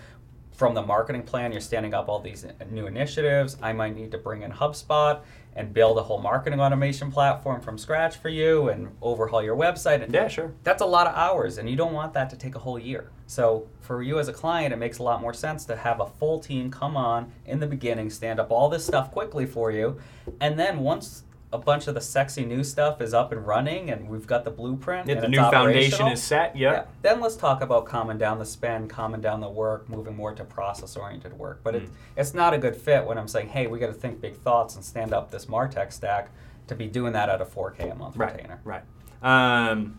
From 0.53 0.75
the 0.75 0.83
marketing 0.83 1.23
plan, 1.23 1.51
you're 1.51 1.61
standing 1.63 1.95
up 1.95 2.09
all 2.09 2.21
these 2.21 2.47
new 2.71 2.87
initiatives. 2.87 3.57
I 3.63 3.73
might 3.73 3.97
need 3.97 4.11
to 4.13 4.19
bring 4.19 4.43
in 4.43 4.53
HubSpot 4.53 5.21
and 5.57 5.73
build 5.75 5.99
a 5.99 6.03
whole 6.03 6.21
marketing 6.21 6.61
automation 6.61 7.11
platform 7.11 7.61
from 7.61 7.79
scratch 7.79 8.17
for 8.19 8.29
you 8.29 8.69
and 8.69 8.89
overhaul 9.03 9.43
your 9.43 9.57
website. 9.57 10.03
And 10.03 10.13
Yeah, 10.15 10.29
sure. 10.29 10.53
that's 10.63 10.83
a 10.83 10.87
lot 10.87 11.07
of 11.07 11.15
hours, 11.15 11.59
and 11.59 11.69
you 11.69 11.75
don't 11.77 11.93
want 11.93 12.13
that 12.15 12.31
to 12.31 12.37
take 12.37 12.55
a 12.55 12.59
whole 12.59 12.79
year. 12.79 13.11
So, 13.27 13.67
for 13.81 14.03
you 14.03 14.19
as 14.19 14.29
a 14.29 14.33
client, 14.33 14.73
it 14.73 14.77
makes 14.77 14.99
a 14.99 15.03
lot 15.03 15.21
more 15.21 15.35
sense 15.35 15.65
to 15.67 15.77
have 15.77 16.01
a 16.01 16.07
full 16.07 16.39
team 16.39 16.71
come 16.71 16.97
on 16.97 17.33
in 17.47 17.59
the 17.59 17.67
beginning, 17.67 18.11
stand 18.11 18.39
up 18.39 18.51
all 18.51 18.69
this 18.69 18.87
stuff 18.87 19.11
quickly 19.11 19.47
for 19.47 19.71
you, 19.71 19.99
and 20.41 20.59
then 20.59 20.81
once 20.81 21.25
a 21.53 21.59
bunch 21.59 21.87
of 21.87 21.95
the 21.95 22.01
sexy 22.01 22.45
new 22.47 22.65
stuff 22.65 23.01
is 23.03 23.13
up 23.13 23.31
and 23.31 23.47
running 23.47 23.91
and 23.91 24.09
we've 24.09 24.27
got 24.27 24.43
the 24.45 24.51
blueprint 24.51 25.07
Yeah, 25.07 25.21
the 25.21 25.29
new 25.29 25.37
foundation 25.39 26.07
is 26.09 26.23
set. 26.23 26.57
Yep. 26.57 26.75
yeah. 26.75 26.85
Then 27.03 27.21
let's 27.21 27.37
talk 27.37 27.61
about 27.63 27.85
calming 27.85 28.17
down 28.17 28.39
the 28.39 28.45
spend, 28.47 28.89
calming 28.89 29.21
down 29.21 29.41
the 29.41 29.49
work, 29.51 29.89
moving 29.89 30.17
more 30.17 30.35
to 30.35 30.45
process 30.45 30.97
oriented 30.97 31.39
work. 31.39 31.61
But 31.63 31.75
it, 31.77 31.83
Mm. 31.83 31.89
it's 32.17 32.33
not 32.33 32.55
a 32.55 32.59
good 32.59 32.75
fit 32.75 33.05
when 33.05 33.19
I'm 33.19 33.29
saying, 33.29 33.49
hey, 33.49 33.67
we 33.67 33.79
got 33.79 33.89
to 33.89 33.93
think 33.93 34.21
big 34.21 34.37
thoughts 34.37 34.77
and 34.77 34.85
stand 34.85 35.13
up 35.13 35.31
this 35.31 35.45
Martech 35.47 35.93
stack 35.93 36.31
to 36.69 36.75
be 36.75 36.87
doing 36.87 37.13
that 37.13 37.29
at 37.29 37.41
a 37.43 37.45
4K 37.45 37.91
a 37.91 37.95
month 37.95 38.17
Right. 38.17 38.33
retainer. 38.33 38.61
Right. 38.65 38.83
Um, 39.23 39.99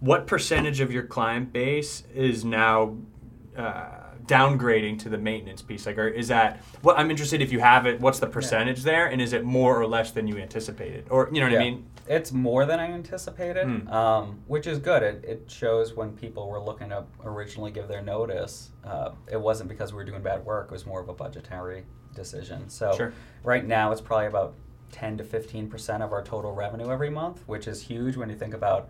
what 0.00 0.26
percentage 0.26 0.80
of 0.80 0.90
your 0.92 1.02
client 1.04 1.52
base 1.52 2.04
is 2.14 2.44
now 2.44 2.96
uh, 3.56 4.05
downgrading 4.26 4.98
to 5.00 5.08
the 5.08 5.18
maintenance 5.18 5.62
piece? 5.62 5.86
Like, 5.86 5.98
or 5.98 6.08
is 6.08 6.28
that 6.28 6.62
what 6.82 6.98
I'm 6.98 7.10
interested 7.10 7.40
if 7.40 7.52
you 7.52 7.60
have 7.60 7.86
it? 7.86 8.00
What's 8.00 8.18
the 8.18 8.26
percentage 8.26 8.82
there, 8.82 9.06
and 9.06 9.20
is 9.20 9.32
it 9.32 9.44
more 9.44 9.80
or 9.80 9.86
less 9.86 10.10
than 10.10 10.26
you 10.26 10.38
anticipated, 10.38 11.06
or 11.10 11.28
you 11.32 11.40
know 11.40 11.46
what 11.46 11.52
Yeah. 11.52 11.58
I 11.60 11.64
mean? 11.64 11.86
It's 12.08 12.30
more 12.32 12.66
than 12.66 12.78
I 12.78 12.86
anticipated, 12.86 13.66
Hmm. 13.66 13.88
um, 13.88 14.38
which 14.46 14.66
is 14.68 14.78
good. 14.78 15.02
It, 15.02 15.24
it 15.26 15.50
shows 15.50 15.94
when 15.94 16.12
people 16.12 16.48
were 16.48 16.60
looking 16.60 16.90
to 16.90 17.04
originally 17.24 17.72
give 17.72 17.88
their 17.88 18.02
notice, 18.02 18.70
uh, 18.84 19.10
it 19.30 19.40
wasn't 19.40 19.68
because 19.68 19.92
we 19.92 19.96
were 19.96 20.04
doing 20.04 20.22
bad 20.22 20.44
work. 20.44 20.66
It 20.66 20.72
was 20.72 20.86
more 20.86 21.00
of 21.00 21.08
a 21.08 21.14
budgetary 21.14 21.84
decision. 22.14 22.68
So 22.68 22.92
Sure. 22.96 23.12
right 23.42 23.66
now, 23.66 23.90
it's 23.90 24.00
probably 24.00 24.26
about 24.26 24.54
10 24.92 25.18
to 25.18 25.24
15 25.24 25.68
percent 25.68 26.00
of 26.02 26.12
our 26.12 26.22
total 26.22 26.52
revenue 26.54 26.90
every 26.92 27.10
month, 27.10 27.42
which 27.46 27.66
is 27.66 27.82
huge 27.82 28.16
when 28.16 28.28
you 28.30 28.36
think 28.36 28.54
about 28.54 28.88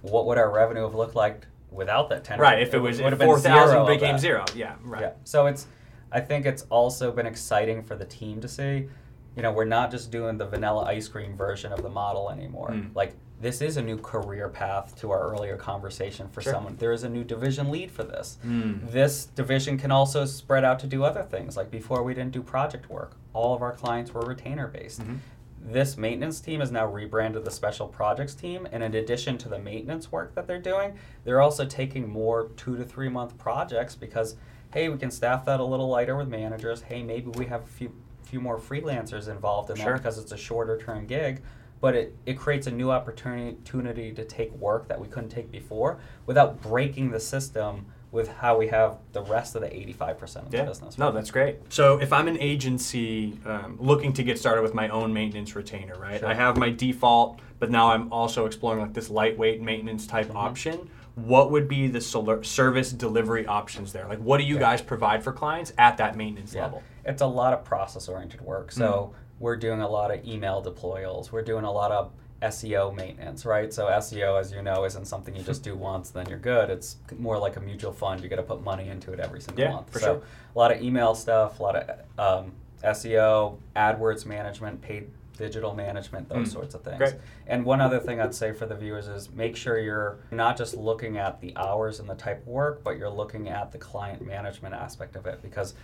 what 0.00 0.24
would 0.26 0.38
our 0.38 0.50
revenue 0.50 0.82
have 0.84 0.94
looked 0.94 1.14
like 1.14 1.46
without 1.74 2.08
that 2.10 2.24
10. 2.24 2.38
Right. 2.38 2.60
If 2.62 2.74
it 2.74 2.78
was 2.78 3.00
would 3.00 3.12
have 3.12 3.20
if 3.20 3.26
four 3.26 3.38
thousand 3.38 3.86
became 3.86 4.18
zero, 4.18 4.44
yeah, 4.54 4.76
right. 4.82 5.02
Yeah. 5.02 5.12
So 5.24 5.46
it's, 5.46 5.66
I 6.12 6.20
think 6.20 6.46
it's 6.46 6.62
also 6.70 7.10
been 7.12 7.26
exciting 7.26 7.82
for 7.82 7.96
the 7.96 8.04
team 8.04 8.40
to 8.40 8.48
see. 8.48 8.88
You 9.36 9.42
know, 9.42 9.50
we're 9.52 9.64
not 9.64 9.90
just 9.90 10.10
doing 10.12 10.38
the 10.38 10.46
vanilla 10.46 10.84
ice 10.84 11.08
cream 11.08 11.36
version 11.36 11.72
of 11.72 11.82
the 11.82 11.88
model 11.88 12.30
anymore. 12.30 12.70
Mm. 12.70 12.94
Like 12.94 13.14
this 13.40 13.60
is 13.60 13.76
a 13.76 13.82
new 13.82 13.98
career 13.98 14.48
path 14.48 14.94
to 15.00 15.10
our 15.10 15.20
earlier 15.32 15.56
conversation 15.56 16.28
for 16.28 16.40
Sure. 16.40 16.52
someone. 16.52 16.76
There 16.76 16.92
is 16.92 17.02
a 17.02 17.08
new 17.08 17.24
division 17.24 17.70
lead 17.72 17.90
for 17.90 18.04
this. 18.04 18.38
Mm. 18.46 18.92
This 18.92 19.26
division 19.26 19.76
can 19.76 19.90
also 19.90 20.24
spread 20.24 20.62
out 20.64 20.78
to 20.80 20.86
do 20.86 21.02
other 21.02 21.24
things. 21.24 21.56
Like 21.56 21.68
before, 21.70 22.04
we 22.04 22.14
didn't 22.14 22.30
do 22.32 22.42
project 22.42 22.88
work. 22.88 23.16
All 23.32 23.52
of 23.54 23.60
our 23.60 23.72
clients 23.72 24.14
were 24.14 24.22
retainer 24.22 24.68
based. 24.68 25.02
Mhm. 25.02 25.18
This 25.66 25.96
maintenance 25.96 26.40
team 26.40 26.60
is 26.60 26.70
now 26.70 26.86
rebranded 26.86 27.46
the 27.46 27.50
special 27.50 27.88
projects 27.88 28.34
team, 28.34 28.68
and 28.70 28.82
in 28.82 28.94
addition 28.94 29.38
to 29.38 29.48
the 29.48 29.58
maintenance 29.58 30.12
work 30.12 30.34
that 30.34 30.46
they're 30.46 30.60
doing, 30.60 30.98
they're 31.24 31.40
also 31.40 31.64
taking 31.64 32.06
more 32.06 32.50
two 32.56 32.76
to 32.76 32.84
three 32.84 33.08
month 33.08 33.38
projects 33.38 33.94
because, 33.94 34.36
hey, 34.74 34.90
we 34.90 34.98
can 34.98 35.10
staff 35.10 35.46
that 35.46 35.60
a 35.60 35.64
little 35.64 35.88
lighter 35.88 36.16
with 36.16 36.28
managers. 36.28 36.82
Hey, 36.82 37.02
maybe 37.02 37.30
we 37.30 37.46
have 37.46 37.62
a 37.62 37.66
few 37.66 37.92
few 38.24 38.40
more 38.40 38.58
freelancers 38.58 39.28
involved 39.28 39.70
in 39.70 39.76
Sure. 39.76 39.92
that 39.92 39.98
because 40.02 40.18
it's 40.18 40.32
a 40.32 40.36
shorter 40.36 40.78
term 40.78 41.06
gig. 41.06 41.40
But 41.80 41.94
it, 41.94 42.16
it 42.26 42.38
creates 42.38 42.66
a 42.66 42.70
new 42.70 42.90
opportunity 42.90 43.56
opportunity 43.56 44.12
to 44.12 44.24
take 44.24 44.52
work 44.52 44.88
that 44.88 45.00
we 45.00 45.08
couldn't 45.08 45.28
take 45.30 45.50
before 45.50 45.98
without 46.26 46.60
breaking 46.60 47.10
the 47.10 47.20
system 47.20 47.86
with 48.14 48.28
how 48.28 48.56
we 48.56 48.68
have 48.68 48.96
the 49.12 49.22
rest 49.22 49.56
of 49.56 49.60
the 49.62 49.68
85% 49.68 50.36
of 50.46 50.50
the 50.52 50.56
Yeah. 50.58 50.64
business. 50.64 50.96
No, 50.96 51.10
that's 51.10 51.32
great. 51.32 51.56
So 51.72 51.98
if 52.00 52.12
I'm 52.12 52.28
an 52.28 52.38
agency 52.38 53.36
um, 53.44 53.76
looking 53.80 54.12
to 54.12 54.22
get 54.22 54.38
started 54.38 54.62
with 54.62 54.72
my 54.72 54.88
own 54.88 55.12
maintenance 55.12 55.56
retainer, 55.56 55.96
right? 55.98 56.20
Sure. 56.20 56.28
I 56.28 56.34
have 56.34 56.56
my 56.56 56.70
default, 56.70 57.40
but 57.58 57.72
now 57.72 57.88
I'm 57.90 58.10
also 58.12 58.46
exploring 58.46 58.80
like 58.80 58.94
this 58.94 59.10
lightweight 59.10 59.60
maintenance 59.60 60.06
type 60.06 60.28
Mhm. 60.28 60.36
option. 60.36 60.88
What 61.16 61.50
would 61.50 61.66
be 61.66 61.88
the 61.88 62.00
solar 62.00 62.42
service 62.44 62.92
delivery 62.92 63.46
options 63.46 63.92
there? 63.92 64.06
Like, 64.08 64.20
what 64.20 64.38
do 64.38 64.44
you 64.44 64.54
Yeah. 64.54 64.60
guys 64.60 64.80
provide 64.80 65.24
for 65.24 65.32
clients 65.32 65.72
at 65.76 65.96
that 65.96 66.16
maintenance 66.16 66.54
Yeah. 66.54 66.62
level? 66.62 66.82
It's 67.04 67.20
a 67.20 67.26
lot 67.26 67.52
of 67.52 67.64
process 67.64 68.08
oriented 68.08 68.40
work. 68.42 68.70
So 68.70 69.10
Mm. 69.12 69.14
we're 69.40 69.56
doing 69.56 69.80
a 69.80 69.88
lot 69.88 70.12
of 70.12 70.24
email 70.26 70.62
deployals. 70.62 71.32
We're 71.32 71.42
doing 71.42 71.64
a 71.64 71.72
lot 71.72 71.90
of 71.90 72.12
SEO 72.48 72.94
maintenance, 72.94 73.44
right? 73.46 73.72
So 73.72 73.86
SEO, 73.86 74.38
as 74.38 74.52
you 74.52 74.62
know, 74.62 74.84
isn't 74.84 75.06
something 75.06 75.34
you 75.34 75.42
just 75.42 75.62
do 75.62 75.74
once, 75.74 76.10
then 76.10 76.28
you're 76.28 76.38
good. 76.38 76.68
It's 76.70 76.96
more 77.18 77.38
like 77.38 77.56
a 77.56 77.60
mutual 77.60 77.92
fund. 77.92 78.22
You 78.22 78.28
got 78.28 78.36
to 78.36 78.42
put 78.42 78.62
money 78.62 78.88
into 78.88 79.12
it 79.12 79.20
every 79.20 79.40
single 79.40 79.64
Yeah, 79.64 79.72
month. 79.72 79.90
for 79.90 79.98
so 79.98 80.06
sure. 80.06 80.22
a 80.54 80.58
lot 80.58 80.70
of 80.72 80.82
email 80.82 81.14
stuff, 81.14 81.58
a 81.58 81.62
lot 81.62 81.76
of 81.76 82.44
um, 82.44 82.52
SEO, 82.82 83.56
AdWords 83.74 84.26
management, 84.26 84.82
paid 84.82 85.08
digital 85.38 85.74
management, 85.74 86.28
those 86.28 86.48
Mm. 86.50 86.52
sorts 86.52 86.74
of 86.74 86.82
things. 86.82 86.98
Great. 86.98 87.14
And 87.48 87.64
one 87.64 87.80
other 87.80 87.98
thing 87.98 88.20
I'd 88.20 88.34
say 88.34 88.52
for 88.52 88.66
the 88.66 88.74
viewers 88.76 89.08
is 89.08 89.30
make 89.32 89.56
sure 89.56 89.78
you're 89.78 90.18
not 90.30 90.56
just 90.56 90.76
looking 90.76 91.16
at 91.18 91.40
the 91.40 91.56
hours 91.56 91.98
and 91.98 92.08
the 92.08 92.14
type 92.14 92.42
of 92.42 92.46
work, 92.46 92.84
but 92.84 92.98
you're 92.98 93.10
looking 93.10 93.48
at 93.48 93.72
the 93.72 93.78
client 93.78 94.24
management 94.24 94.74
aspect 94.74 95.16
of 95.16 95.26
it 95.26 95.40
because 95.42 95.74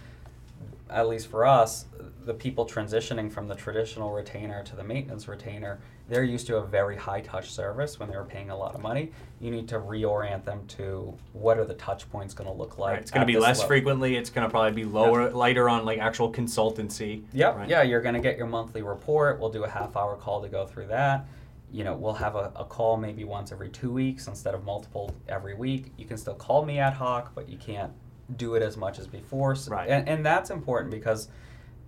at 0.88 1.09
least 1.09 1.27
for 1.29 1.46
us, 1.46 1.87
the 2.24 2.35
people 2.35 2.66
transitioning 2.66 3.30
from 3.33 3.48
the 3.48 3.54
traditional 3.54 4.12
retainer 4.12 4.62
to 4.64 4.76
the 4.76 4.85
maintenance 4.85 5.28
retainer, 5.28 5.80
they're 6.09 6.24
used 6.24 6.46
to 6.48 6.56
a 6.56 6.66
very 6.66 6.96
high 6.96 7.20
touch 7.20 7.50
service 7.50 7.98
when 7.98 8.11
they 8.11 8.16
were 8.16 8.24
paying 8.24 8.50
a 8.50 8.56
lot 8.56 8.74
of 8.74 8.80
money. 8.80 9.11
You 9.40 9.50
need 9.50 9.68
to 9.68 9.76
reorient 9.76 10.44
them 10.44 10.66
to 10.68 11.16
what 11.33 11.59
are 11.59 11.64
the 11.64 11.74
touch 11.74 12.11
points 12.11 12.35
going 12.35 12.48
to 12.50 12.54
look 12.56 12.78
like. 12.78 12.92
Right. 12.92 13.00
It's 13.00 13.11
going 13.11 13.26
to 13.26 13.33
be 13.33 13.38
less 13.38 13.59
level. 13.59 13.68
frequently. 13.68 14.16
It's 14.16 14.30
going 14.30 14.46
to 14.46 14.50
probably 14.50 14.72
be 14.72 14.85
lower, 14.85 15.30
lighter 15.30 15.68
on 15.68 15.85
like 15.85 15.98
actual 15.98 16.33
consultancy. 16.33 17.22
Yep. 17.33 17.56
right? 17.56 17.68
Yeah, 17.68 17.83
you're 17.83 18.02
going 18.02 18.14
to 18.16 18.20
get 18.20 18.37
your 18.37 18.46
monthly 18.48 18.83
report. 18.83 19.40
We'll 19.40 19.50
do 19.50 19.64
a 19.64 19.70
half 19.70 19.96
hour 19.96 20.16
call 20.16 20.42
to 20.42 20.48
go 20.48 20.66
through 20.66 20.88
that. 20.88 21.26
You 21.72 21.85
know, 21.85 21.94
we'll 21.94 22.14
have 22.14 22.35
a, 22.35 22.52
a 22.56 22.64
call 22.64 22.96
maybe 22.96 23.22
once 23.24 23.52
every 23.52 23.68
two 23.68 23.92
weeks 23.92 24.26
instead 24.26 24.54
of 24.54 24.64
multiple 24.64 25.14
every 25.28 25.54
week. 25.54 25.92
You 25.96 26.04
can 26.04 26.16
still 26.16 26.35
call 26.35 26.64
me 26.64 26.80
ad 26.80 26.94
hoc, 26.94 27.33
but 27.35 27.48
you 27.48 27.56
can't 27.56 27.92
do 28.37 28.56
it 28.56 28.62
as 28.62 28.76
much 28.76 28.98
as 28.98 29.06
before. 29.06 29.54
So- 29.54 29.70
Right. 29.70 29.88
And, 29.88 30.09
and 30.09 30.26
that's 30.26 30.50
important 30.50 30.90
because 30.90 31.28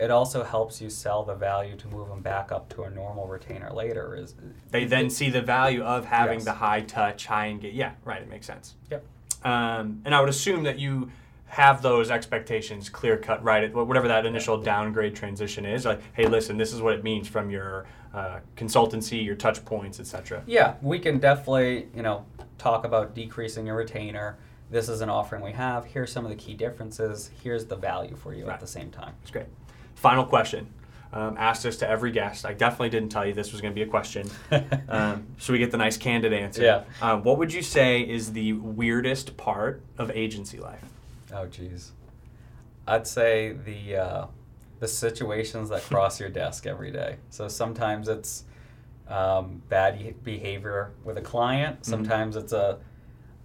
it 0.02 0.10
also 0.10 0.42
helps 0.42 0.80
you 0.80 0.90
sell 0.90 1.22
the 1.22 1.34
value 1.34 1.76
to 1.76 1.86
move 1.88 2.08
them 2.08 2.20
back 2.20 2.50
up 2.50 2.68
to 2.74 2.82
a 2.82 2.90
normal 2.90 3.28
retainer 3.28 3.70
later. 3.72 4.16
Is 4.16 4.34
They 4.70 4.84
then 4.84 5.08
see 5.08 5.30
the 5.30 5.40
value 5.42 5.82
of 5.84 6.04
having 6.06 6.38
Yes. 6.40 6.44
the 6.44 6.52
high 6.54 6.80
touch, 6.80 7.26
high 7.26 7.46
engage. 7.48 7.74
Yeah, 7.74 7.92
right. 8.04 8.20
It 8.20 8.28
makes 8.28 8.46
sense. 8.46 8.74
Yep. 8.90 9.04
Um, 9.44 10.02
and 10.04 10.12
I 10.14 10.20
would 10.20 10.28
assume 10.28 10.64
that 10.64 10.78
you 10.80 11.10
have 11.46 11.82
those 11.82 12.10
expectations 12.10 12.88
clear 12.88 13.16
cut, 13.16 13.42
right? 13.44 13.62
At 13.64 13.74
whatever 13.74 14.08
that 14.08 14.26
initial 14.26 14.56
downgrade 14.60 15.14
transition 15.14 15.64
is, 15.64 15.84
like, 15.84 16.00
hey, 16.14 16.26
listen, 16.26 16.56
this 16.56 16.72
is 16.72 16.80
what 16.82 16.94
it 16.94 17.04
means 17.04 17.28
from 17.28 17.48
your 17.50 17.86
uh, 18.12 18.40
consultancy, 18.56 19.24
your 19.24 19.36
touch 19.36 19.64
points, 19.64 20.00
etc. 20.00 20.42
Yeah, 20.46 20.74
we 20.82 20.98
can 20.98 21.18
definitely, 21.18 21.88
you 21.94 22.02
know, 22.02 22.24
talk 22.58 22.84
about 22.84 23.14
decreasing 23.14 23.66
your 23.66 23.76
retainer. 23.76 24.36
This 24.70 24.88
is 24.88 25.00
an 25.02 25.10
offering 25.10 25.42
we 25.42 25.52
have. 25.52 25.84
Here's 25.84 26.10
some 26.10 26.24
of 26.24 26.30
the 26.30 26.36
key 26.36 26.54
differences. 26.54 27.30
Here's 27.42 27.66
the 27.66 27.76
value 27.76 28.16
for 28.16 28.32
you 28.34 28.46
Right. 28.46 28.54
at 28.54 28.60
the 28.60 28.66
same 28.66 28.90
time. 28.90 29.12
That's 29.20 29.30
great. 29.30 29.46
Final 29.96 30.24
question. 30.24 30.66
Um, 31.12 31.36
asked 31.38 31.62
this 31.62 31.76
to 31.78 31.88
every 31.88 32.10
guest. 32.10 32.46
I 32.46 32.54
definitely 32.54 32.88
didn't 32.88 33.10
tell 33.10 33.26
you 33.26 33.34
this 33.34 33.52
was 33.52 33.60
going 33.60 33.72
to 33.72 33.74
be 33.74 33.82
a 33.82 33.86
question, 33.86 34.30
um, 34.88 35.26
so 35.36 35.52
we 35.52 35.58
get 35.58 35.70
the 35.70 35.76
nice 35.76 35.98
candid 35.98 36.32
answer. 36.32 36.62
Yeah. 36.62 36.84
Uh, 37.02 37.18
what 37.18 37.36
would 37.36 37.52
you 37.52 37.60
say 37.60 38.00
is 38.00 38.32
the 38.32 38.54
weirdest 38.54 39.36
part 39.36 39.82
of 39.98 40.10
agency 40.12 40.58
life? 40.58 40.82
Oh, 41.30 41.44
geez. 41.46 41.92
I'd 42.86 43.06
say 43.06 43.52
the 43.52 43.96
uh, 43.96 44.26
the 44.80 44.88
situations 44.88 45.68
that 45.68 45.82
cross 45.82 46.18
your 46.18 46.30
desk 46.30 46.66
every 46.66 46.90
day. 46.90 47.16
So 47.28 47.46
sometimes 47.46 48.08
it's 48.08 48.44
um, 49.06 49.62
bad 49.68 50.24
behavior 50.24 50.92
with 51.04 51.18
a 51.18 51.20
client. 51.20 51.84
Sometimes 51.84 52.36
it's 52.36 52.52
a 52.52 52.78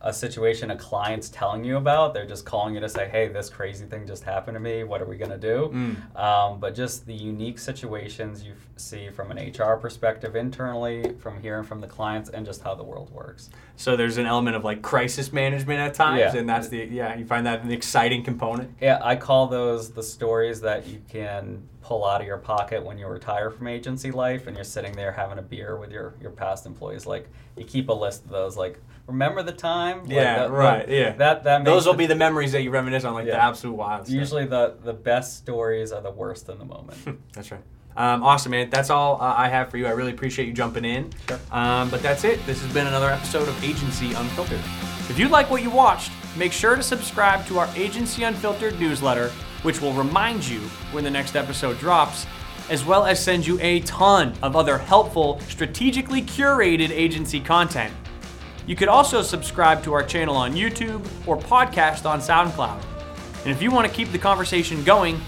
a 0.02 0.14
situation 0.14 0.70
a 0.72 0.76
client's 0.76 1.28
telling 1.30 1.64
you 1.64 1.78
about. 1.78 2.14
They're 2.14 2.26
just 2.28 2.46
calling 2.46 2.76
you 2.76 2.80
to 2.82 2.90
say, 2.90 3.08
"Hey, 3.10 3.28
this 3.30 3.50
crazy 3.50 3.86
thing 3.86 4.06
just 4.06 4.24
happened 4.24 4.56
to 4.56 4.60
me. 4.60 4.84
What 4.84 5.02
are 5.02 5.06
we 5.06 5.18
gonna 5.18 5.38
do?" 5.40 5.72
Mm. 5.74 6.16
Um, 6.20 6.60
but 6.60 6.76
just 6.76 7.06
the 7.08 7.14
unique 7.16 7.58
situations 7.58 8.44
you 8.44 8.52
f- 8.52 8.68
see 8.78 9.10
from 9.10 9.32
an 9.32 9.40
HR 9.40 9.76
perspective 9.76 10.36
internally, 10.36 11.14
from 11.20 11.42
hearing 11.42 11.64
from 11.64 11.82
the 11.82 11.88
clients, 11.88 12.30
and 12.30 12.46
just 12.46 12.62
how 12.62 12.76
the 12.76 12.84
world 12.84 13.10
works. 13.12 13.50
So 13.76 13.96
there's 13.96 14.18
an 14.18 14.28
element 14.28 14.56
of 14.56 14.64
like 14.64 14.84
crisis 14.84 15.34
management 15.34 15.80
at 15.80 15.96
times, 15.96 16.20
Yeah. 16.34 16.40
and 16.42 16.48
that's 16.48 16.68
the 16.70 16.86
yeah. 16.92 17.16
You 17.16 17.26
find 17.26 17.46
that 17.48 17.64
an 17.64 17.72
exciting 17.72 18.24
component. 18.24 18.76
Yeah, 18.80 19.00
I 19.04 19.16
call 19.16 19.48
those 19.48 19.92
the 19.92 20.04
stories 20.04 20.62
that 20.62 20.86
you 20.88 21.02
can 21.10 21.68
pull 21.88 22.06
out 22.06 22.20
of 22.20 22.28
your 22.28 22.38
pocket 22.38 22.84
when 22.84 22.98
you 22.98 23.08
retire 23.08 23.50
from 23.50 23.66
agency 23.68 24.12
life 24.12 24.46
and 24.48 24.56
you're 24.58 24.66
sitting 24.66 24.92
there 24.92 25.12
having 25.14 25.38
a 25.38 25.42
beer 25.42 25.78
with 25.78 25.90
your, 25.90 26.16
your 26.22 26.32
past 26.32 26.66
employees. 26.66 27.06
Like 27.06 27.30
you 27.56 27.64
keep 27.64 27.88
a 27.88 27.94
list 27.94 28.26
of 28.26 28.30
those. 28.30 28.58
Like 28.58 28.78
remember 29.08 29.42
the 29.42 29.54
time? 29.54 30.02
Like, 30.02 30.10
Yeah, 30.12 30.40
that- 30.40 30.52
right, 30.52 30.86
that- 30.86 30.94
yeah. 30.94 31.12
That 31.14 31.44
that 31.46 31.64
Those 31.64 31.86
will 31.86 31.94
the- 31.94 32.00
be 32.00 32.06
the 32.08 32.16
memories 32.16 32.52
that 32.52 32.62
you 32.62 32.72
reminisce 32.72 33.06
on, 33.06 33.14
like 33.14 33.26
the 33.26 33.42
absolute 33.42 33.76
wild 33.76 34.06
stuff. 34.06 34.16
usually 34.16 34.46
the 34.46 34.76
the 34.84 34.92
best 34.94 35.38
stories 35.38 35.94
are 35.94 36.02
the 36.02 36.12
worst 36.12 36.50
in 36.50 36.60
the 36.60 36.66
moment. 36.66 36.98
That's 37.34 37.52
right. 37.52 37.62
Um, 37.96 38.22
awesome, 38.22 38.52
man. 38.52 38.70
That's 38.70 38.90
all 38.92 39.16
uh, 39.20 39.34
I 39.38 39.48
have 39.48 39.72
for 39.72 39.78
you. 39.78 39.88
I 39.88 39.92
really 39.92 40.12
appreciate 40.12 40.46
you 40.46 40.54
jumping 40.54 40.86
in. 40.86 41.10
Sure. 41.28 41.40
Um, 41.52 41.90
but 41.90 42.04
that's 42.04 42.24
it. 42.26 42.46
This 42.46 42.62
has 42.62 42.72
been 42.72 42.86
another 42.86 43.10
episode 43.10 43.48
of 43.48 43.64
Agency 43.64 44.14
Unfiltered. 44.14 44.60
If 45.10 45.18
you 45.18 45.30
like 45.30 45.50
what 45.50 45.64
you 45.64 45.72
watched, 45.72 46.12
make 46.38 46.52
sure 46.54 46.76
to 46.76 46.84
subscribe 46.84 47.44
to 47.48 47.58
our 47.58 47.68
Agency 47.76 48.22
Unfiltered 48.24 48.80
newsletter, 48.80 49.32
which 49.68 49.82
will 49.82 49.92
remind 49.92 50.48
you 50.48 50.62
when 50.94 51.04
the 51.04 51.12
next 51.12 51.36
episode 51.36 51.78
drops, 51.78 52.26
as 52.70 52.86
well 52.86 53.06
as 53.06 53.22
send 53.22 53.46
you 53.46 53.60
a 53.60 53.82
ton 53.82 54.34
of 54.42 54.56
other 54.56 54.78
helpful, 54.78 55.42
strategically 55.42 56.22
curated 56.22 56.90
agency 56.90 57.38
content. 57.38 57.94
You 58.66 58.78
could 58.78 58.88
also 58.88 59.22
subscribe 59.22 59.84
to 59.84 59.92
our 59.92 60.04
channel 60.04 60.38
on 60.38 60.54
YouTube 60.54 61.06
or 61.28 61.38
podcast 61.38 62.10
on 62.10 62.22
SoundCloud. 62.22 62.82
And 63.44 63.52
if 63.52 63.62
you 63.62 63.70
want 63.70 63.86
to 63.86 63.94
keep 63.94 64.14
the 64.14 64.18
conversation 64.18 64.86
going, 64.86 65.20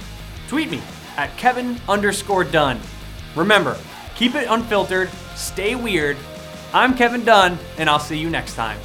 tweet 0.48 0.72
me 0.72 0.82
at 1.18 1.36
Kevin 1.36 1.78
underscore 1.90 2.46
Dunn. 2.46 2.80
Remember, 3.36 3.78
keep 4.16 4.36
it 4.36 4.48
unfiltered, 4.50 5.10
stay 5.36 5.76
weird. 5.76 6.16
I'm 6.74 6.96
Kevin 6.96 7.26
Dunn, 7.26 7.60
and 7.78 7.90
I'll 7.90 8.00
see 8.00 8.18
you 8.18 8.30
next 8.30 8.56
time. 8.56 8.80